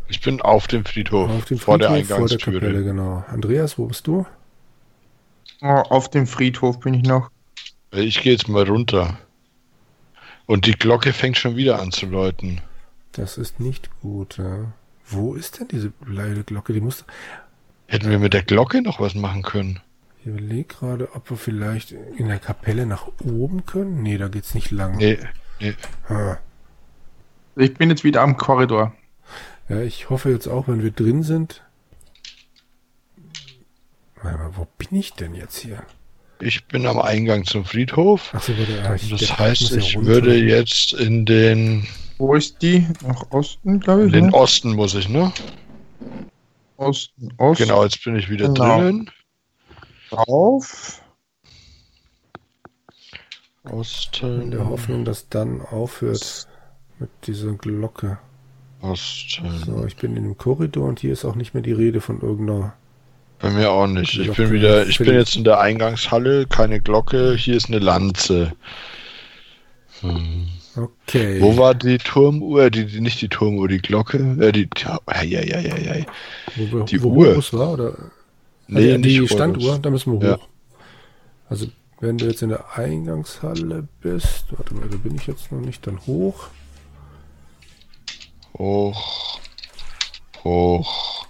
Ich 0.08 0.20
bin 0.20 0.40
auf 0.40 0.66
dem 0.66 0.84
Friedhof, 0.84 1.30
auf 1.30 1.44
dem 1.46 1.58
vor 1.58 1.78
der 1.78 1.90
Friedhof, 1.90 2.18
vor 2.18 2.28
der. 2.28 2.38
Kapelle, 2.38 2.84
genau. 2.84 3.24
Andreas, 3.28 3.78
wo 3.78 3.86
bist 3.86 4.06
du? 4.06 4.26
Oh, 5.62 5.66
auf 5.66 6.10
dem 6.10 6.26
Friedhof 6.26 6.80
bin 6.80 6.94
ich 6.94 7.02
noch. 7.04 7.30
Äh, 7.92 8.02
Ich 8.02 8.20
gehe 8.22 8.32
jetzt 8.32 8.48
mal 8.48 8.64
runter. 8.68 9.18
Und 10.46 10.66
die 10.66 10.72
Glocke 10.72 11.12
fängt 11.12 11.38
schon 11.38 11.56
wieder 11.56 11.80
an 11.80 11.90
zu 11.90 12.06
läuten. 12.06 12.60
Das 13.12 13.38
ist 13.38 13.60
nicht 13.60 13.88
gut. 14.02 14.36
Ja. 14.38 14.72
Wo 15.06 15.34
ist 15.34 15.58
denn 15.60 15.68
diese 15.68 15.88
blöde 15.90 16.44
Glocke? 16.44 16.72
Die 16.74 16.80
muss. 16.80 17.04
Hätten 17.86 18.10
wir 18.10 18.18
mit 18.18 18.34
der 18.34 18.42
Glocke 18.42 18.82
noch 18.82 19.00
was 19.00 19.14
machen 19.14 19.42
können? 19.42 19.80
Ich 20.20 20.26
überlege 20.26 20.64
gerade, 20.64 21.14
ob 21.14 21.30
wir 21.30 21.36
vielleicht 21.36 21.92
in 21.92 22.28
der 22.28 22.38
Kapelle 22.38 22.86
nach 22.86 23.08
oben 23.24 23.64
können. 23.66 24.02
Nee, 24.02 24.18
da 24.18 24.28
geht's 24.28 24.54
nicht 24.54 24.70
lang. 24.70 24.96
Nee, 24.96 25.18
nee. 25.60 25.74
Ah. 26.08 26.36
Ich 27.56 27.74
bin 27.74 27.90
jetzt 27.90 28.04
wieder 28.04 28.22
am 28.22 28.36
Korridor. 28.36 28.92
Ja, 29.68 29.80
ich 29.80 30.10
hoffe 30.10 30.30
jetzt 30.30 30.46
auch, 30.48 30.68
wenn 30.68 30.82
wir 30.82 30.90
drin 30.90 31.22
sind. 31.22 31.62
Warte 34.22 34.38
mal, 34.38 34.56
wo 34.56 34.66
bin 34.78 34.98
ich 34.98 35.12
denn 35.14 35.34
jetzt 35.34 35.58
hier? 35.58 35.82
Ich 36.40 36.66
bin 36.66 36.86
am 36.86 36.98
Eingang 36.98 37.44
zum 37.44 37.64
Friedhof. 37.64 38.30
Ach 38.34 38.42
so, 38.42 38.52
der, 38.52 38.94
ich, 38.96 39.10
Das 39.10 39.38
heißt, 39.38 39.72
ich 39.76 39.96
runter. 39.96 40.08
würde 40.08 40.36
jetzt 40.36 40.92
in 40.94 41.24
den, 41.24 41.86
Wo 42.18 42.34
ist 42.34 42.60
die? 42.60 42.86
Nach 43.06 43.30
Osten, 43.30 43.80
glaube 43.80 44.02
in 44.02 44.06
ich. 44.08 44.12
den 44.12 44.26
ne? 44.26 44.34
Osten 44.34 44.72
muss 44.74 44.94
ich, 44.94 45.08
ne? 45.08 45.32
Osten, 46.76 47.28
Osten. 47.38 47.64
Genau, 47.64 47.84
jetzt 47.84 48.02
bin 48.04 48.16
ich 48.16 48.28
wieder 48.28 48.48
Genau. 48.48 48.78
drinnen. 48.80 49.10
Auf. 50.10 51.00
In 53.64 53.70
Osten. 53.70 54.50
der 54.50 54.68
Hoffnung, 54.68 55.04
dass 55.04 55.28
dann 55.28 55.60
aufhört 55.62 56.48
mit 56.98 57.10
dieser 57.26 57.52
Glocke. 57.52 58.18
Osten. 58.80 59.50
So, 59.64 59.84
ich 59.86 59.96
bin 59.96 60.16
in 60.16 60.24
dem 60.24 60.36
Korridor 60.38 60.88
und 60.88 61.00
hier 61.00 61.12
ist 61.12 61.24
auch 61.24 61.34
nicht 61.36 61.54
mehr 61.54 61.62
die 61.62 61.72
Rede 61.72 62.00
von 62.00 62.20
irgendeiner. 62.20 62.74
Bei 63.38 63.50
mir 63.50 63.70
auch 63.70 63.86
nicht. 63.86 64.18
Ich 64.18 64.32
bin 64.32 64.50
wieder, 64.52 64.86
ich 64.86 64.98
bin 64.98 65.14
jetzt 65.14 65.36
in 65.36 65.44
der 65.44 65.60
Eingangshalle, 65.60 66.46
keine 66.46 66.80
Glocke, 66.80 67.34
hier 67.34 67.56
ist 67.56 67.68
eine 67.68 67.78
Lanze. 67.78 68.52
Hm. 70.00 70.48
Okay. 70.76 71.40
Wo 71.40 71.56
war 71.56 71.74
die 71.74 71.98
Turmuhr? 71.98 72.68
Die, 72.70 72.86
die, 72.86 73.00
nicht 73.00 73.20
die 73.22 73.28
Turmuhr, 73.28 73.68
die 73.68 73.78
Glocke? 73.78 74.18
Äh, 74.40 74.52
die, 74.52 74.68
ja, 74.76 74.98
ja, 75.22 75.40
ja, 75.40 75.60
ja, 75.60 75.96
ja. 75.96 76.04
wo, 76.56 76.78
wir, 76.78 76.84
die 76.84 77.02
wo 77.02 77.10
Uhr? 77.10 77.28
Horus 77.28 77.52
war? 77.52 77.72
Oder? 77.72 77.96
Nee, 78.66 78.92
Also 78.92 79.02
die 79.02 79.20
nicht 79.20 79.32
Standuhr, 79.32 79.62
Horus. 79.64 79.82
da 79.82 79.90
müssen 79.90 80.20
wir 80.20 80.28
Ja. 80.28 80.36
hoch. 80.36 80.48
Also, 81.48 81.66
wenn 82.00 82.18
du 82.18 82.26
jetzt 82.26 82.42
in 82.42 82.48
der 82.48 82.76
Eingangshalle 82.76 83.86
bist, 84.00 84.46
warte 84.50 84.74
mal, 84.74 84.88
da 84.88 84.96
bin 84.96 85.14
ich 85.14 85.26
jetzt 85.26 85.52
noch 85.52 85.60
nicht, 85.60 85.86
dann 85.86 86.00
hoch. 86.06 86.48
Hoch. 88.58 89.40
Hoch. 90.44 91.26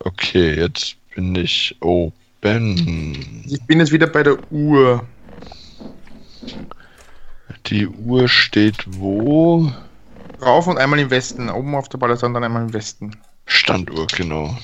Okay, 0.00 0.54
jetzt 0.54 0.96
bin 1.14 1.34
ich 1.34 1.76
oben. 1.80 3.44
Ich 3.46 3.62
bin 3.62 3.80
jetzt 3.80 3.92
wieder 3.92 4.06
bei 4.06 4.22
der 4.22 4.38
Uhr. 4.50 5.06
Die 7.66 7.86
Uhr 7.86 8.28
steht 8.28 8.84
wo? 8.88 9.72
Rauf 10.40 10.66
und 10.66 10.78
einmal 10.78 10.98
im 10.98 11.10
Westen. 11.10 11.50
Oben 11.50 11.74
auf 11.74 11.88
der 11.88 11.98
Balustrade, 11.98 12.34
dann 12.34 12.44
einmal 12.44 12.62
im 12.62 12.72
Westen. 12.72 13.16
Standuhr, 13.44 14.06
genau. 14.06 14.56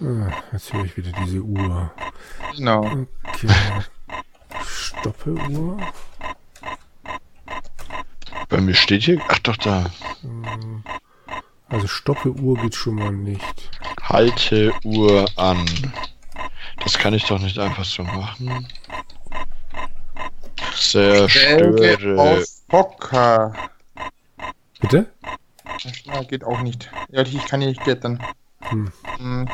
Ah, 0.00 0.32
jetzt 0.52 0.72
höre 0.72 0.84
ich 0.84 0.96
wieder 0.96 1.12
diese 1.24 1.40
Uhr. 1.40 1.90
Genau. 2.56 3.06
Okay. 3.24 3.48
Stoppuhr. 4.64 5.78
Bei 8.54 8.60
mir 8.60 8.74
steht 8.74 9.02
hier. 9.02 9.20
Ach 9.26 9.40
doch, 9.40 9.56
da. 9.56 9.90
Also 11.68 11.88
Stoppuhr 11.88 12.56
geht 12.58 12.76
schon 12.76 12.94
mal 12.94 13.10
nicht. 13.10 13.42
Halte 14.00 14.72
Uhr 14.84 15.24
an. 15.34 15.66
Das 16.84 16.96
kann 16.96 17.14
ich 17.14 17.24
doch 17.24 17.40
nicht 17.40 17.58
einfach 17.58 17.84
so 17.84 18.04
machen. 18.04 18.68
Zerstöre. 20.76 22.44
Hocker. 22.70 23.54
Bitte? 24.78 25.10
Ja, 26.04 26.22
geht 26.22 26.44
auch 26.44 26.60
nicht. 26.60 26.88
Ja, 27.10 27.22
ich 27.22 27.44
kann 27.46 27.60
hier 27.60 27.70
nicht 27.70 27.82
klettern. 27.82 28.22
Hm. 28.60 28.92
Hm. 29.18 29.48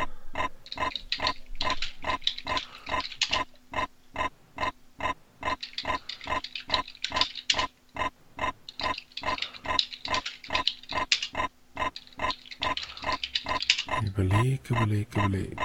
Überleg, 14.91 15.17
überleg. 15.17 15.57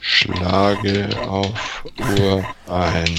Schlage 0.00 1.08
auf 1.28 1.84
Uhr 1.98 2.44
ein. 2.68 3.18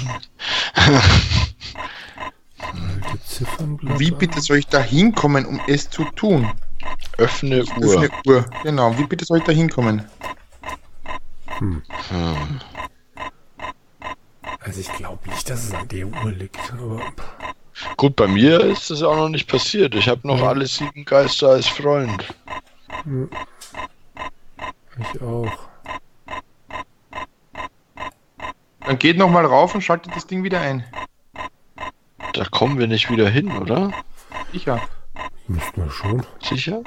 Wie 3.98 4.12
bitte 4.12 4.40
soll 4.40 4.60
ich 4.60 4.68
da 4.68 4.80
hinkommen, 4.80 5.46
um 5.46 5.60
es 5.68 5.90
zu 5.90 6.06
tun? 6.16 6.50
Öffne 7.18 7.66
Uhr. 7.82 8.04
Öffne 8.04 8.10
Uhr. 8.26 8.50
Genau, 8.64 8.98
wie 8.98 9.04
bitte 9.04 9.26
soll 9.26 9.40
ich 9.40 9.44
da 9.44 9.52
hinkommen? 9.52 10.08
Hm. 11.58 11.82
Also 14.62 14.80
ich 14.80 14.94
glaube 14.94 15.30
nicht, 15.30 15.50
dass 15.50 15.66
es 15.66 15.74
an 15.74 15.90
der 15.90 16.08
Uhr 16.08 16.32
liegt. 16.32 16.72
Aber 16.72 17.02
Gut, 17.98 18.16
bei 18.16 18.28
mir 18.28 18.62
ist 18.62 18.90
das 18.92 19.04
auch 19.04 19.18
noch 19.18 19.28
nicht 19.28 19.50
passiert. 19.50 19.94
Ich 19.94 20.08
habe 20.08 20.26
noch 20.26 20.42
alle 20.42 20.66
sieben 20.68 21.04
Geister 21.04 21.50
als 21.50 21.68
Freund. 21.68 22.34
Ich 25.14 25.22
auch. 25.22 25.52
Dann 28.86 28.98
geht 29.00 29.18
nochmal 29.18 29.46
rauf 29.46 29.76
und 29.76 29.82
schaltet 29.82 30.16
das 30.16 30.28
Ding 30.28 30.44
wieder 30.44 30.60
ein. 30.60 30.84
Da 32.34 32.46
kommen 32.46 32.80
wir 32.80 32.88
nicht 32.88 33.10
wieder 33.10 33.30
hin, 33.30 33.52
oder? 33.58 33.92
Sicher. 34.52 34.82
Müssten 35.48 35.84
wir 35.84 35.92
schon. 35.92 36.26
Sicher? 36.42 36.82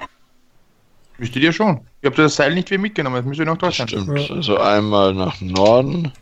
Müsstet 1.18 1.42
ihr 1.42 1.53
schon. 1.53 1.87
Ihr 2.03 2.09
habt 2.11 2.18
das 2.18 2.35
Seil 2.37 2.55
nicht 2.55 2.70
wieder 2.70 2.81
mitgenommen, 2.81 3.16
das 3.16 3.24
müsst 3.24 3.38
ihr 3.40 3.46
noch 3.46 3.59
Das 3.59 3.77
dort 3.77 3.90
sein. 3.90 4.03
stimmt. 4.05 4.18
Ja. 4.29 4.35
Also 4.35 4.59
einmal 4.59 5.14
nach 5.14 5.40
Norden. 5.40 6.12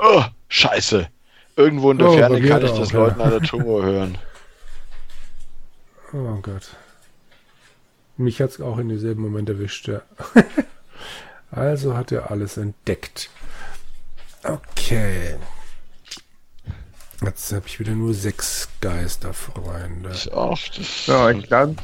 Oh, 0.00 0.22
scheiße. 0.48 1.08
Irgendwo 1.56 1.90
in 1.90 1.98
der 1.98 2.08
Oh, 2.08 2.12
Ferne 2.16 2.40
kann 2.42 2.64
ich 2.64 2.70
das 2.72 2.88
auch, 2.90 2.92
ja. 2.92 2.98
Läuten 3.00 3.20
einer 3.22 3.40
Turbo 3.40 3.82
hören. 3.82 4.18
Oh 6.12 6.36
Gott. 6.42 6.76
Mich 8.16 8.40
hat's 8.40 8.60
auch 8.60 8.78
in 8.78 8.88
demselben 8.88 9.22
Moment 9.22 9.48
erwischt, 9.48 9.88
ja. 9.88 10.02
also 11.50 11.96
hat 11.96 12.12
er 12.12 12.30
alles 12.30 12.56
entdeckt. 12.56 13.30
Okay. 14.44 15.36
Jetzt 17.24 17.52
habe 17.52 17.66
ich 17.66 17.80
wieder 17.80 17.92
nur 17.92 18.14
sechs 18.14 18.68
Geisterfreunde. 18.80 20.10
Ich 20.12 20.32
auch. 20.32 20.58
Das 20.76 21.06
So, 21.06 21.28
ich 21.28 21.48
lade, 21.50 21.74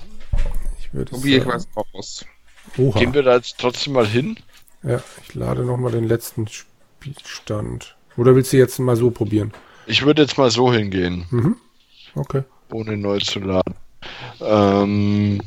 Ich 0.79 0.95
würde 0.95 1.11
probiere 1.11 1.41
ich 1.43 1.47
was 1.47 1.67
aus. 1.93 2.25
Oha. 2.79 2.99
Gehen 2.99 3.13
wir 3.15 3.23
da 3.25 3.35
jetzt 3.37 3.59
trotzdem 3.59 3.95
mal 3.95 4.07
hin? 4.07 4.37
Ja, 4.83 5.03
ich 5.23 5.35
lade 5.35 5.65
nochmal 5.65 5.91
den 5.93 6.05
letzten 6.05 6.47
Spielstand. 6.49 7.97
Oder 8.17 8.37
willst 8.37 8.53
du 8.53 8.59
jetzt 8.59 8.79
mal 8.79 8.97
so 8.97 9.11
probieren? 9.11 9.53
Ich 9.87 10.05
würde 10.07 10.23
jetzt 10.23 10.39
mal 10.39 10.51
so 10.51 10.73
hingehen, 10.73 11.27
Mhm. 11.31 11.57
Okay. 12.15 12.45
ohne 12.71 12.97
neu 12.97 13.19
zu 13.19 13.41
laden. 13.41 13.75
Ähm, 14.41 15.41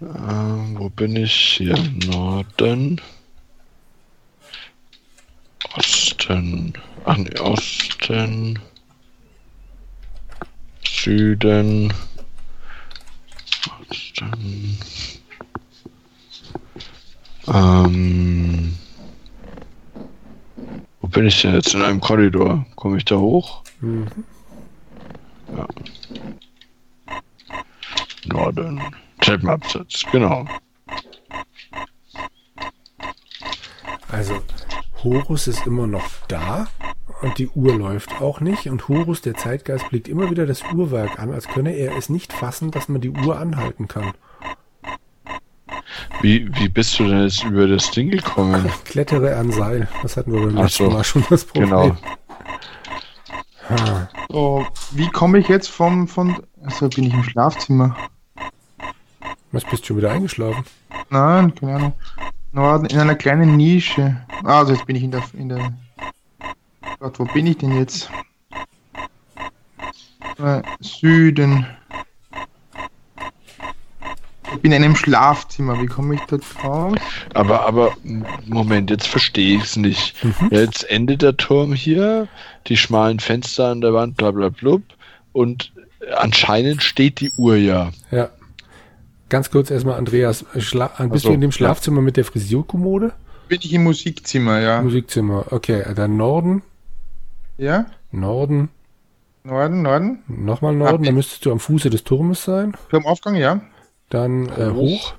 äh, 0.00 0.78
wo 0.78 0.88
bin 0.88 1.16
ich? 1.16 1.32
Hier, 1.58 1.76
Norden. 2.06 3.00
Osten. 5.76 6.72
Ach 7.04 7.16
nee, 7.16 7.38
Osten. 7.38 8.58
Süden. 10.84 11.92
Osten. 13.80 14.78
Ähm, 17.46 18.78
wo 21.00 21.08
bin 21.08 21.26
ich 21.26 21.42
denn 21.42 21.54
jetzt? 21.54 21.74
In 21.74 21.82
einem 21.82 22.00
Korridor. 22.00 22.66
Komme 22.76 22.98
ich 22.98 23.04
da 23.04 23.16
hoch? 23.16 23.62
Mhm. 23.80 24.08
Norden. 28.26 28.80
Treppenabsatz, 29.20 30.04
genau. 30.10 30.46
Also, 34.08 34.42
Horus 35.02 35.46
ist 35.46 35.66
immer 35.66 35.86
noch 35.86 36.04
da 36.28 36.66
und 37.22 37.38
die 37.38 37.48
Uhr 37.48 37.74
läuft 37.74 38.20
auch 38.20 38.40
nicht. 38.40 38.66
Und 38.66 38.88
Horus, 38.88 39.22
der 39.22 39.34
Zeitgeist, 39.34 39.88
blickt 39.90 40.08
immer 40.08 40.30
wieder 40.30 40.46
das 40.46 40.62
Uhrwerk 40.72 41.18
an, 41.18 41.32
als 41.32 41.48
könne 41.48 41.72
er 41.72 41.96
es 41.96 42.08
nicht 42.08 42.32
fassen, 42.32 42.70
dass 42.70 42.88
man 42.88 43.00
die 43.00 43.10
Uhr 43.10 43.38
anhalten 43.38 43.88
kann. 43.88 44.12
Wie, 46.22 46.48
wie 46.58 46.68
bist 46.68 46.98
du 46.98 47.06
denn 47.06 47.22
jetzt 47.22 47.44
über 47.44 47.66
das 47.66 47.90
Ding 47.90 48.10
gekommen? 48.10 48.70
Klettere 48.84 49.36
an 49.36 49.52
Seil. 49.52 49.88
Das 50.02 50.16
hatten 50.16 50.32
wir 50.32 50.40
beim 50.40 50.58
Ach 50.58 50.62
letzten 50.64 50.84
so. 50.84 50.90
Mal 50.90 51.04
schon 51.04 51.24
das 51.30 51.44
Problem. 51.44 51.70
Genau. 51.70 51.96
Ha. 53.70 54.08
So, 54.28 54.66
wie 54.92 55.08
komme 55.08 55.38
ich 55.38 55.48
jetzt 55.48 55.68
vom, 55.68 56.08
von, 56.08 56.36
also 56.62 56.88
bin 56.88 57.04
ich 57.04 57.14
im 57.14 57.22
Schlafzimmer? 57.22 57.96
Was 59.52 59.64
bist 59.64 59.82
du 59.82 59.88
schon 59.88 59.96
wieder 59.96 60.12
eingeschlafen? 60.12 60.64
Nein, 61.08 61.54
keine 61.54 61.74
Ahnung. 61.74 61.92
Norden, 62.52 62.86
in 62.86 62.98
einer 62.98 63.14
kleinen 63.14 63.56
Nische. 63.56 64.16
Ah, 64.44 64.58
also 64.58 64.72
jetzt 64.72 64.86
bin 64.86 64.96
ich 64.96 65.02
in 65.02 65.10
der, 65.10 65.22
in 65.34 65.48
der, 65.48 65.72
Gott, 66.98 67.18
wo 67.18 67.24
bin 67.24 67.46
ich 67.46 67.58
denn 67.58 67.76
jetzt? 67.76 68.10
Äh, 70.38 70.62
Süden. 70.80 71.66
Ich 74.52 74.60
bin 74.60 74.72
in 74.72 74.82
einem 74.82 74.96
Schlafzimmer. 74.96 75.80
Wie 75.80 75.86
komme 75.86 76.16
ich 76.16 76.20
da 76.22 76.38
drauf? 76.38 76.96
Aber, 77.34 77.66
aber, 77.66 77.96
Moment, 78.46 78.90
jetzt 78.90 79.06
verstehe 79.06 79.56
ich 79.56 79.64
es 79.64 79.76
nicht. 79.76 80.24
Mhm. 80.24 80.48
Jetzt 80.50 80.90
endet 80.90 81.22
der 81.22 81.36
Turm 81.36 81.72
hier, 81.72 82.26
die 82.66 82.76
schmalen 82.76 83.20
Fenster 83.20 83.68
an 83.68 83.80
der 83.80 83.94
Wand, 83.94 84.16
bla 84.16 84.32
bla 84.32 84.48
blub. 84.48 84.82
Und 85.32 85.72
anscheinend 86.16 86.82
steht 86.82 87.20
die 87.20 87.30
Uhr 87.36 87.56
ja. 87.56 87.92
Ja. 88.10 88.30
Ganz 89.30 89.50
kurz 89.50 89.70
erstmal, 89.70 89.96
Andreas, 89.96 90.44
Schla 90.58 90.90
äh, 90.98 91.06
bist 91.06 91.22
so, 91.22 91.28
du 91.30 91.34
in 91.34 91.40
dem 91.40 91.50
ja. 91.50 91.56
Schlafzimmer 91.56 92.02
mit 92.02 92.18
der 92.18 92.24
Frisurkommode? 92.26 93.12
Bin 93.48 93.60
ich 93.62 93.72
im 93.72 93.84
Musikzimmer, 93.84 94.60
ja. 94.60 94.82
Musikzimmer, 94.82 95.46
okay. 95.50 95.82
Dann 95.94 96.16
Norden, 96.18 96.62
Ja? 97.56 97.86
Norden, 98.12 98.68
Norden, 99.44 99.82
Norden. 99.82 100.22
nochmal 100.28 100.74
Norden, 100.74 101.02
Ah, 101.02 101.06
dann 101.06 101.14
müsstest 101.14 101.46
du 101.46 101.52
am 101.52 101.60
Fuße 101.60 101.88
des 101.90 102.04
Turmes 102.04 102.44
sein. 102.44 102.76
Turmaufgang, 102.90 103.36
ja. 103.36 103.60
Dann 104.10 104.48
äh, 104.50 104.70
hoch. 104.72 104.74
Hoch. 104.74 105.14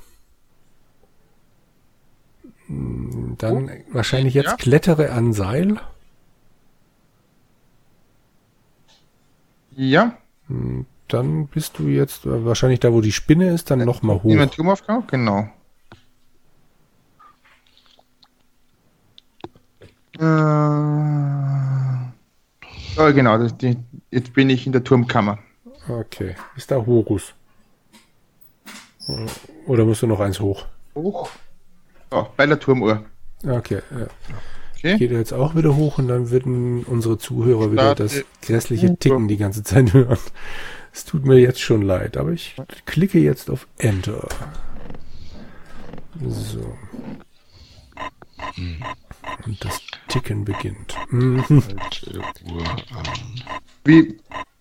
Mm, 2.68 3.34
Dann 3.38 3.72
wahrscheinlich 3.92 4.34
jetzt 4.34 4.46
Ja. 4.52 4.56
klettere 4.58 5.12
an 5.12 5.34
Seil. 5.34 5.78
Ja. 9.76 10.18
Dann 11.12 11.48
bist 11.48 11.78
du 11.78 11.88
jetzt 11.88 12.26
äh, 12.26 12.46
wahrscheinlich 12.46 12.80
da, 12.80 12.94
wo 12.94 13.02
die 13.02 13.12
Spinne 13.12 13.50
ist, 13.54 13.70
dann 13.70 13.80
nochmal 13.80 14.22
In 14.24 14.38
den 14.38 14.48
hoch. 14.48 14.56
Turmaufgang, 14.56 15.04
genau. 15.08 15.50
Äh, 20.18 20.24
oh, 22.98 23.14
genau, 23.14 23.38
das, 23.38 23.58
die, 23.58 23.78
jetzt 24.10 24.34
bin 24.34 24.50
ich 24.50 24.66
in 24.66 24.72
der 24.72 24.86
Turmkammer. 24.86 25.40
Okay. 25.90 26.36
Ist 26.56 26.72
da 26.72 26.78
Horus? 26.78 27.34
Oder 29.66 29.84
musst 29.84 30.02
du 30.02 30.08
noch 30.08 30.22
eins 30.22 30.40
hoch? 30.40 30.66
Hoch. 30.96 31.30
So, 32.10 32.28
bei 32.38 32.46
der 32.46 32.58
Turmuhr. 32.60 33.04
Okay, 33.44 33.82
ja. 33.92 34.08
Okay. 34.78 34.98
Geht 34.98 35.12
er 35.12 35.20
jetzt 35.20 35.34
auch 35.34 35.56
wieder 35.56 35.76
hoch 35.76 35.98
und 35.98 36.08
dann 36.08 36.30
würden 36.30 36.84
unsere 36.86 37.18
Zuhörer 37.18 37.72
wieder 37.72 37.96
das 37.96 38.24
grässliche 38.42 38.96
Ticken 38.98 39.28
die 39.28 39.38
ganze 39.38 39.64
Zeit 39.64 39.92
hören. 39.94 40.18
Es 40.94 41.06
tut 41.06 41.26
mir 41.26 41.40
jetzt 41.40 41.62
schon 41.62 41.82
leid, 41.82 42.18
aber 42.18 42.32
ich 42.32 42.56
klicke 42.86 43.20
jetzt 43.20 43.50
auf 43.50 43.68
Enter. 43.78 44.28
So. 46.28 46.78
Und 49.46 49.64
das 49.64 49.82
Ticken 50.08 50.46
beginnt. 50.46 50.96
Mhm. 51.10 51.44
Halte 51.48 52.20
Uhr 52.52 52.68
an. 52.70 53.44
Wie, 53.84 54.20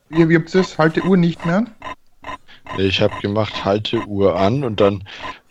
wie, 0.08 0.28
wie 0.28 0.36
habt 0.36 0.54
ihr 0.54 0.60
das? 0.60 0.78
Halte 0.78 1.02
Uhr 1.02 1.16
nicht 1.16 1.44
mehr 1.44 1.58
an? 1.58 1.74
Ich 2.78 3.00
habe 3.00 3.14
gemacht, 3.20 3.64
halte 3.64 4.06
Uhr 4.06 4.36
an 4.36 4.62
und 4.62 4.80
dann 4.80 5.04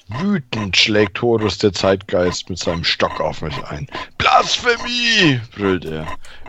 wütend 0.08 0.76
schlägt 0.76 1.22
Horus 1.22 1.58
der 1.58 1.74
Zeitgeist 1.74 2.50
mit 2.50 2.58
seinem 2.58 2.84
Stock 2.84 3.20
auf 3.20 3.42
mich 3.42 3.62
ein. 3.66 3.88
Blasphemie! 4.30 5.42
brüllt 5.56 5.86
er. 5.86 6.06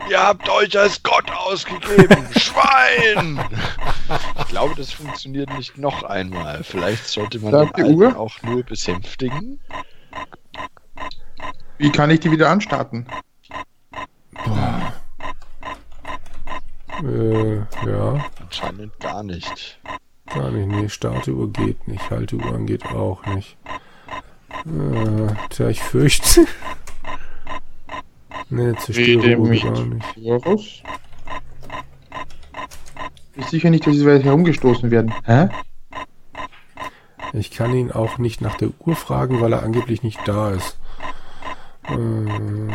Ihr 0.09 0.21
habt 0.21 0.47
euch 0.49 0.77
als 0.77 1.01
Gott 1.01 1.29
ausgegeben! 1.31 2.27
Schwein! 2.39 3.39
Ich 4.39 4.47
glaube, 4.47 4.75
das 4.75 4.91
funktioniert 4.91 5.51
nicht 5.57 5.77
noch 5.77 6.03
einmal. 6.03 6.63
Vielleicht 6.63 7.07
sollte 7.07 7.39
man 7.39 7.51
Sagt 7.51 7.77
den 7.77 7.87
die 7.87 7.93
Uhr? 7.93 8.07
Alten 8.07 8.17
auch 8.17 8.41
nur 8.43 8.63
besänftigen. 8.63 9.59
Wie 11.77 11.91
kann 11.91 12.11
ich 12.11 12.19
die 12.19 12.31
wieder 12.31 12.49
anstarten? 12.49 13.07
Äh, 17.03 17.55
ja. 17.55 18.25
Anscheinend 18.39 18.99
gar 18.99 19.23
nicht. 19.23 19.79
Gar 20.27 20.51
nicht, 20.51 20.67
nee, 20.67 20.87
Startuhr 20.87 21.51
geht 21.51 21.87
nicht, 21.87 22.09
Halteuhren 22.11 22.67
geht 22.67 22.85
auch 22.85 23.25
nicht. 23.25 23.57
Äh, 24.65 25.33
tja, 25.49 25.69
ich 25.69 25.81
fürchte. 25.81 26.45
Nee, 28.51 28.73
Zerstöreruhr 28.75 29.47
mich 29.47 29.63
gar 29.63 29.71
nicht. 29.83 30.05
Horus? 30.17 30.83
Ist 33.35 33.49
sicher 33.49 33.69
nicht, 33.69 33.87
dass 33.87 33.95
sie 33.95 34.05
weit 34.05 34.23
herumgestoßen 34.23 34.91
werden. 34.91 35.13
Hä? 35.25 35.49
Ich 37.33 37.51
kann 37.51 37.73
ihn 37.73 37.91
auch 37.91 38.17
nicht 38.17 38.41
nach 38.41 38.55
der 38.55 38.69
Uhr 38.79 38.95
fragen, 38.95 39.39
weil 39.39 39.53
er 39.53 39.63
angeblich 39.63 40.03
nicht 40.03 40.19
da 40.25 40.51
ist. 40.51 40.77
Äh, 41.87 42.67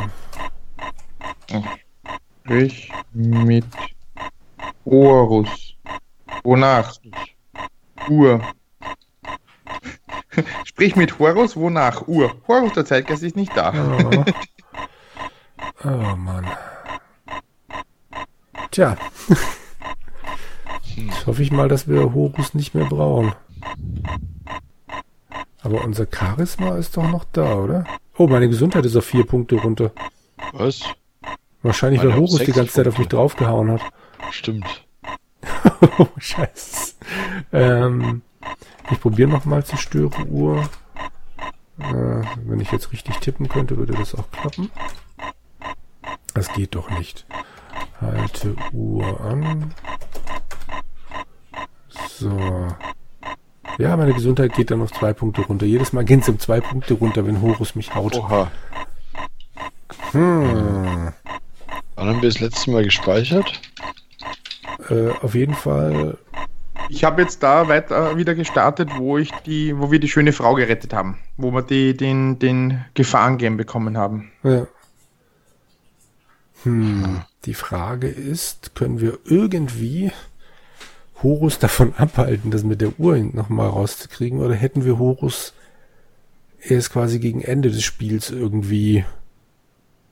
Ich 2.49 2.93
mit 3.13 3.67
Horus. 4.85 5.75
Wonach? 6.45 6.95
Uhr. 8.09 8.41
Sprich 10.65 10.97
mit 10.97 11.19
Horus, 11.19 11.57
wonach? 11.57 12.07
Uhr. 12.07 12.35
Horus 12.47 12.73
der 12.73 12.85
Zeitgeist 12.85 13.23
ist 13.23 13.37
nicht 13.37 13.57
da. 13.57 13.75
ja. 13.75 14.25
oh 15.85 16.17
Mann. 16.17 16.47
Tja. 18.71 18.97
Jetzt 20.97 21.27
hoffe 21.27 21.43
ich 21.43 21.51
mal, 21.51 21.69
dass 21.69 21.89
wir 21.89 22.15
Horus 22.15 22.55
nicht 22.55 22.75
mehr 22.75 22.87
brauchen. 22.87 23.35
Aber 25.63 25.85
unser 25.85 26.07
Charisma 26.11 26.77
ist 26.77 26.97
doch 26.97 27.09
noch 27.09 27.25
da, 27.33 27.55
oder? 27.55 27.85
Oh, 28.17 28.27
meine 28.29 28.49
Gesundheit 28.49 28.87
ist 28.87 28.97
auf 28.97 29.05
vier 29.05 29.27
Punkte 29.27 29.57
runter. 29.57 29.93
Was? 30.53 30.83
Wahrscheinlich, 31.63 32.03
weil 32.03 32.15
Horus 32.15 32.39
die 32.39 32.53
ganze 32.53 32.73
Zeit 32.73 32.87
auf 32.87 32.99
mich 32.99 33.09
Punkte. 33.09 33.17
draufgehauen 33.17 33.73
hat. 33.73 33.83
Stimmt. 34.31 34.87
oh, 35.99 36.07
scheiße. 36.19 36.95
Ähm, 37.53 38.23
ich 38.91 39.01
probiere 39.01 39.29
nochmal 39.29 39.65
Zerstöreruhr. 39.65 40.69
Äh, 41.79 42.23
wenn 42.45 42.61
ich 42.61 42.71
jetzt 42.73 42.93
richtig 42.93 43.19
tippen 43.19 43.49
könnte, 43.49 43.77
würde 43.77 43.95
das 43.95 44.15
auch 44.15 44.31
klappen. 44.31 44.71
Das 46.37 46.53
geht 46.53 46.75
doch 46.75 46.91
nicht. 46.91 47.25
Halte 47.99 48.55
Uhr 48.75 49.23
an. 49.23 49.73
So. 52.11 52.69
Ja, 53.79 53.97
meine 53.97 54.13
Gesundheit 54.13 54.53
geht 54.53 54.71
dann 54.71 54.83
auf 54.83 54.93
zwei 54.93 55.15
Punkte 55.15 55.41
runter. 55.41 55.65
Jedes 55.65 55.95
Mal 55.95 56.05
geht 56.05 56.21
es 56.21 56.29
um 56.29 56.39
zwei 56.39 56.61
Punkte 56.61 56.93
runter, 56.93 57.27
wenn 57.27 57.41
Horus 57.41 57.75
mich 57.75 57.95
haut. 57.95 58.17
Oha. 58.17 58.51
Hm. 60.13 61.15
Wann 61.95 62.07
haben 62.07 62.21
wir 62.21 62.29
das 62.29 62.41
letzte 62.41 62.71
Mal 62.71 62.85
gespeichert? 62.85 63.59
Äh, 64.91 65.13
auf 65.23 65.35
jeden 65.35 65.55
Fall. 65.55 66.19
Ich 66.91 67.03
habe 67.03 67.23
jetzt 67.23 67.43
da 67.43 67.67
weiter 67.67 68.19
wieder 68.19 68.35
gestartet, 68.35 68.91
wo 68.99 69.17
ich 69.17 69.31
die, 69.47 69.79
wo 69.79 69.91
wir 69.91 70.01
die 70.01 70.09
schöne 70.09 70.35
Frau 70.35 70.53
gerettet 70.53 70.93
haben, 70.93 71.17
wo 71.39 71.51
wir 71.53 71.63
die, 71.63 71.97
den, 71.97 72.39
den 72.39 72.85
Gefahrengame 72.93 73.57
bekommen 73.57 73.97
haben. 73.97 74.33
Ja. 74.43 74.67
Hm. 76.63 77.23
Die 77.45 77.55
Frage 77.55 78.09
ist, 78.09 78.75
können 78.75 79.01
wir 79.01 79.19
irgendwie 79.25 80.11
Horus 81.23 81.59
davon 81.59 81.95
abhalten, 81.97 82.51
das 82.51 82.65
mit 82.65 82.81
der 82.81 82.99
Uhr 82.99 83.17
nochmal 83.19 83.69
rauszukriegen, 83.69 84.41
oder 84.41 84.55
hätten 84.55 84.85
wir 84.85 84.99
Horus 84.99 85.55
erst 86.61 86.93
quasi 86.93 87.19
gegen 87.19 87.41
Ende 87.41 87.71
des 87.71 87.85
Spiels 87.85 88.31
irgendwie 88.31 89.05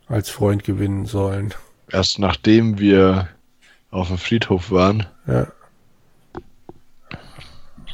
als 0.06 0.30
Freund 0.30 0.64
gewinnen 0.64 1.06
sollen? 1.06 1.52
Erst 1.90 2.18
nachdem 2.18 2.78
wir 2.78 3.28
auf 3.90 4.08
dem 4.08 4.18
Friedhof 4.18 4.70
waren. 4.70 5.06
Ja. 5.26 5.48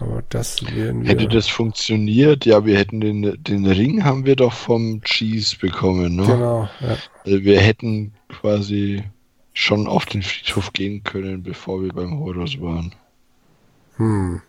Aber 0.00 0.22
das 0.30 0.62
werden 0.74 1.02
wir. 1.02 1.10
Hätte 1.10 1.28
das 1.28 1.46
funktioniert? 1.48 2.46
Ja, 2.46 2.64
wir 2.64 2.78
hätten 2.78 3.00
den, 3.00 3.42
den 3.42 3.66
Ring 3.66 4.02
haben 4.02 4.24
wir 4.24 4.34
doch 4.34 4.54
vom 4.54 5.02
Cheese 5.02 5.58
bekommen, 5.58 6.16
ne? 6.16 6.24
Genau, 6.24 6.68
ja. 6.80 6.96
Also 7.24 7.42
wir 7.44 7.60
hätten 7.60 8.14
quasi 8.30 9.04
schon 9.52 9.86
auf 9.86 10.06
den 10.06 10.22
Friedhof 10.22 10.72
gehen 10.72 11.02
können, 11.04 11.42
bevor 11.42 11.82
wir 11.82 11.92
beim 11.92 12.18
Horus 12.20 12.60
waren. 12.60 12.94
Hm. 13.96 14.40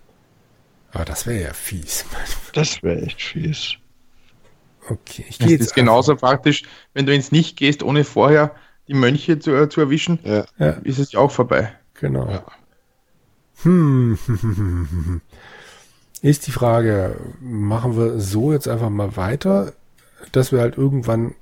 Aber 0.94 1.06
das 1.06 1.26
wäre 1.26 1.44
ja 1.48 1.54
fies. 1.54 2.06
Das 2.54 2.84
wäre 2.84 3.02
echt 3.02 3.22
fies. 3.22 3.76
Okay, 4.90 5.26
ich 5.30 5.38
Das 5.38 5.48
gehe 5.48 5.58
jetzt. 5.58 5.68
ist 5.68 5.74
genauso 5.76 6.16
praktisch, 6.16 6.64
wenn 6.94 7.06
du 7.06 7.14
ins 7.14 7.32
Nicht 7.32 7.58
gehst, 7.58 7.84
ohne 7.84 8.04
vorher 8.04 8.56
die 8.88 8.94
Mönche 8.94 9.40
zu, 9.40 9.52
äh, 9.56 9.70
zu 9.70 9.82
erwischen, 9.82 10.20
Ja, 10.24 10.46
Ja, 10.58 10.70
ist 10.84 11.00
es 11.00 11.12
ja 11.14 11.20
auch 11.20 11.32
vorbei. 11.32 11.72
genau. 11.94 12.30
Ja. 12.30 12.46
Hm. 13.64 14.18
Ist 16.24 16.46
die 16.46 16.52
Frage, 16.52 17.20
machen 17.40 17.98
wir 17.98 18.20
so 18.20 18.52
jetzt 18.54 18.68
einfach 18.68 18.90
mal 18.92 19.16
weiter, 19.18 19.74
dass 20.32 20.52
wir 20.52 20.60
halt 20.60 20.78
irgendwann 20.78 21.34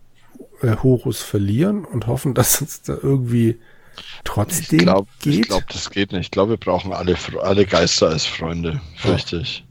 äh, 0.62 0.76
Horus 0.84 1.22
verlieren 1.22 1.86
und 1.86 2.08
hoffen, 2.08 2.34
dass 2.34 2.62
uns 2.62 2.82
da 2.82 2.94
irgendwie 3.02 3.58
ich 3.98 4.22
trotzdem 4.24 4.80
glaube, 4.80 5.10
geht? 5.20 5.34
ich 5.34 5.42
glaub, 5.48 5.68
das 5.68 5.90
geht 5.90 6.12
nicht. 6.12 6.26
Ich 6.26 6.32
glaube, 6.32 6.52
wir 6.52 6.58
brauchen 6.58 6.94
alle, 6.94 7.16
alle 7.42 7.66
Geister 7.66 8.10
als 8.10 8.26
Freunde. 8.26 8.82
Fürchte 8.96 9.38
ich. 9.38 9.66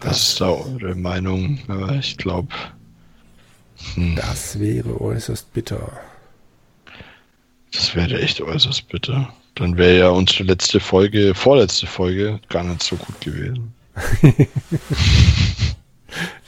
Das 0.00 0.28
ist 0.28 0.40
da 0.40 0.48
eure 0.48 0.94
Meinung, 0.94 1.58
aber 1.68 1.94
ich 1.94 2.16
glaube. 2.16 2.48
Hm, 3.94 4.16
das 4.16 4.58
wäre 4.58 5.00
äußerst 5.00 5.52
bitter. 5.52 5.92
das 7.72 7.94
wäre 7.94 8.20
echt 8.20 8.40
äußerst 8.40 8.88
bitter. 8.88 9.32
Dann 9.54 9.76
wäre 9.76 9.98
ja 9.98 10.08
unsere 10.08 10.44
letzte 10.44 10.80
Folge, 10.80 11.34
vorletzte 11.34 11.86
Folge, 11.86 12.40
gar 12.48 12.64
nicht 12.64 12.82
so 12.82 12.96
gut 12.96 13.20
gewesen. 13.20 13.72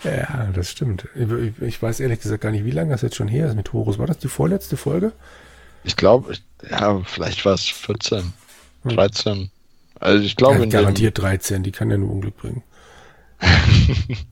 Ja, 0.07 0.49
das 0.55 0.71
stimmt. 0.71 1.09
Ich, 1.15 1.63
ich 1.63 1.83
weiß 1.83 2.01
ehrlich 2.01 2.21
gesagt 2.21 2.43
gar 2.43 2.51
nicht, 2.53 2.65
wie 2.65 2.71
lange 2.71 2.91
das 2.91 3.03
jetzt 3.03 3.17
schon 3.17 3.29
her 3.29 3.47
ist 3.49 3.57
mit 3.57 3.73
Horus. 3.73 3.99
War 3.99 4.07
das 4.07 4.19
die 4.19 4.29
vorletzte 4.29 4.77
Folge? 4.77 5.13
Ich 5.85 5.97
glaube, 5.97 6.35
ja, 6.71 7.01
vielleicht 7.05 7.45
war 7.45 7.55
es 7.55 7.65
14, 7.65 8.33
Hm. 8.83 8.91
13. 8.91 9.51
Also 9.99 10.25
ich 10.25 10.37
glaube, 10.37 10.61
Ja, 10.61 10.67
garantiert 10.67 11.19
13, 11.19 11.63
die 11.63 11.73
kann 11.73 11.91
ja 11.91 11.97
nur 11.99 12.11
Unglück 12.11 12.37
bringen. 12.37 12.63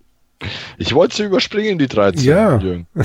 ich 0.78 0.94
wollte 0.94 1.16
sie 1.16 1.24
überspringen, 1.24 1.78
die 1.78 1.88
13. 1.88 2.24
Ja. 2.24 2.58
Jürgen. 2.58 2.86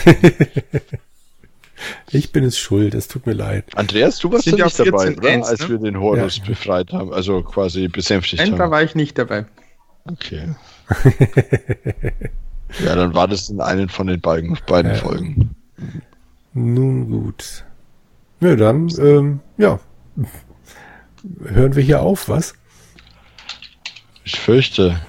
Ich 2.12 2.34
bin 2.34 2.43
es 2.43 2.58
schuld, 2.58 2.93
es 2.93 3.08
tut 3.08 3.25
mir 3.25 3.32
leid. 3.32 3.63
Andreas, 3.75 4.19
du 4.19 4.29
warst 4.34 4.45
ja 4.47 4.51
nicht 4.65 4.77
dabei, 4.77 5.03
14 5.05 5.17
oder? 5.17 5.29
Ends, 5.29 5.47
als 5.47 5.62
ne? 5.62 5.69
wir 5.69 5.77
den 5.77 5.97
Horus 5.97 6.39
Ja. 6.39 6.43
befreit 6.45 6.91
haben, 6.91 7.13
also 7.13 7.41
quasi 7.41 7.88
besänftigt 7.88 8.41
Nein, 8.43 8.58
da 8.58 8.65
haben. 8.65 8.71
war 8.71 8.84
ich 8.84 8.95
nicht 8.95 9.17
dabei. 9.17 9.45
Okay. 10.03 10.55
ja, 12.84 12.95
dann 12.95 13.13
war 13.13 13.27
das 13.27 13.49
in 13.49 13.62
einen 13.62 13.89
von 13.89 14.08
den 14.08 14.21
beiden, 14.21 14.58
beiden 14.67 14.91
Ja. 14.91 14.97
Folgen. 14.97 15.55
Nun 16.53 17.10
gut. 17.10 17.63
Ja, 18.41 18.55
dann, 18.55 18.89
ähm, 18.99 19.39
ja. 19.58 19.79
Hören 21.43 21.75
wir 21.75 21.84
hier 21.84 22.01
auf, 22.01 22.29
was? 22.29 22.53
Ich 24.23 24.39
fürchte, 24.39 24.99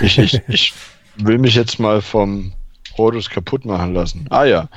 ich, 0.00 0.18
ich, 0.18 0.40
ich 0.48 0.74
will 1.16 1.38
mich 1.38 1.54
jetzt 1.54 1.78
mal 1.78 2.02
vom 2.02 2.52
Horus 2.96 3.30
kaputt 3.30 3.64
machen 3.64 3.94
lassen. 3.94 4.26
Ah 4.30 4.44
ja, 4.44 4.68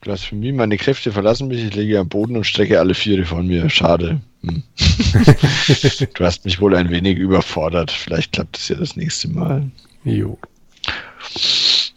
Blasphemie, 0.00 0.52
meine 0.52 0.76
Kräfte 0.76 1.10
verlassen 1.10 1.48
mich, 1.48 1.64
ich 1.64 1.74
liege 1.74 1.98
am 1.98 2.08
Boden 2.08 2.36
und 2.36 2.44
strecke 2.44 2.78
alle 2.78 2.94
Viere 2.94 3.24
von 3.24 3.46
mir. 3.46 3.68
Schade. 3.68 4.20
Hm. 4.42 4.62
du 6.14 6.24
hast 6.24 6.44
mich 6.44 6.60
wohl 6.60 6.74
ein 6.76 6.90
wenig 6.90 7.18
überfordert. 7.18 7.90
Vielleicht 7.90 8.32
klappt 8.32 8.58
es 8.58 8.68
ja 8.68 8.76
das 8.76 8.96
nächste 8.96 9.28
Mal. 9.28 9.70
Jo. 10.04 10.38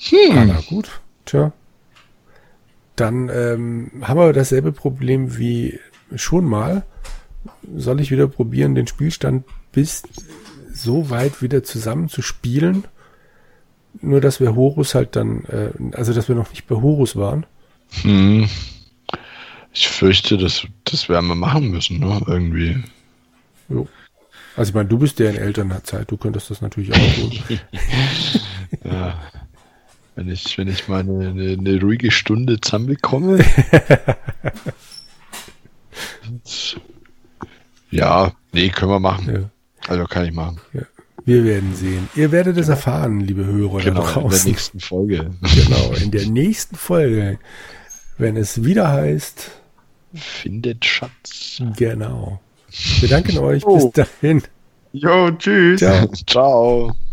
Hm. 0.10 0.38
Ah, 0.38 0.46
na 0.46 0.62
gut. 0.68 1.02
Tja. 1.26 1.52
Dann 2.96 3.30
ähm, 3.30 3.92
haben 4.02 4.20
wir 4.20 4.34
dasselbe 4.34 4.72
Problem 4.72 5.38
wie 5.38 5.80
schon 6.16 6.46
mal. 6.46 6.84
Soll 7.76 8.02
ich 8.02 8.12
wieder 8.12 8.28
probieren, 8.28 8.76
den 8.76 8.88
Spielstand 8.88 9.46
bis 9.72 10.04
so 10.74 11.10
weit 11.10 11.42
wieder 11.42 11.64
zusammen 11.64 12.10
zu 12.10 12.22
spielen? 12.22 12.86
Nur, 14.02 14.22
dass 14.22 14.40
wir 14.40 14.56
Horus 14.56 14.96
halt 14.96 15.16
dann, 15.16 15.46
äh, 15.46 15.72
also 15.96 16.14
dass 16.14 16.28
wir 16.28 16.36
noch 16.36 16.50
nicht 16.50 16.68
bei 16.68 16.76
Horus 16.76 17.16
waren. 17.16 17.46
Hm. 18.02 18.48
Ich 19.74 19.88
fürchte, 19.88 20.38
das, 20.38 20.66
das 20.84 21.10
werden 21.10 21.28
wir 21.28 21.36
machen 21.36 21.70
müssen, 21.70 22.00
ne? 22.00 22.22
Irgendwie. 22.28 22.84
Jo. 23.70 23.88
Also 24.56 24.70
ich 24.70 24.76
meine, 24.76 24.90
du 24.90 24.98
bist 24.98 25.20
ja 25.20 25.30
in 25.30 25.38
Elternzeit, 25.38 26.12
du 26.12 26.18
könntest 26.18 26.50
das 26.50 26.62
natürlich 26.62 26.94
auch 26.94 27.16
tun. 27.16 27.40
Ja. 28.86 29.20
Wenn 30.15 30.30
ich, 30.30 30.58
wenn 30.58 30.67
ich 30.67 30.88
mal 30.88 31.00
eine, 31.02 31.30
eine, 31.30 31.52
eine 31.54 31.82
ruhige 31.82 32.12
Stunde 32.12 32.60
zusammenbekomme. 32.60 33.39
ja, 37.91 38.32
nee, 38.52 38.69
können 38.69 38.91
wir 38.91 39.00
machen. 39.00 39.34
Ja. 39.34 39.50
Also 39.88 40.04
kann 40.06 40.26
ich 40.26 40.34
machen. 40.34 40.60
Wir 41.26 41.43
werden 41.43 41.76
sehen. 41.76 42.10
Ihr 42.15 42.32
werdet 42.32 42.58
es 42.58 42.67
erfahren, 42.69 43.19
liebe 43.21 43.45
Hörer 43.45 43.80
Genau, 43.80 44.02
da 44.02 44.08
in 44.08 44.13
der 44.13 44.21
draußen. 44.24 44.52
nächsten 44.52 44.80
Folge. 44.80 45.32
Genau, 45.41 45.93
in 45.93 46.12
der 46.12 46.26
nächsten 46.28 46.76
Folge, 46.76 47.39
wenn 48.17 48.38
es 48.38 48.63
wieder 48.63 48.89
heißt, 48.89 49.52
Findet 50.13 50.84
Schatz. 50.84 51.62
genau. 51.78 52.41
Wir 53.00 53.10
danken 53.10 53.38
euch. 53.38 53.65
Oh. 53.65 53.89
Bis 53.89 54.06
dahin. 54.21 54.41
Jo, 54.93 55.32
tschüss. 55.32 55.80
Ciao. 55.80 56.08
Ciao. 56.28 56.95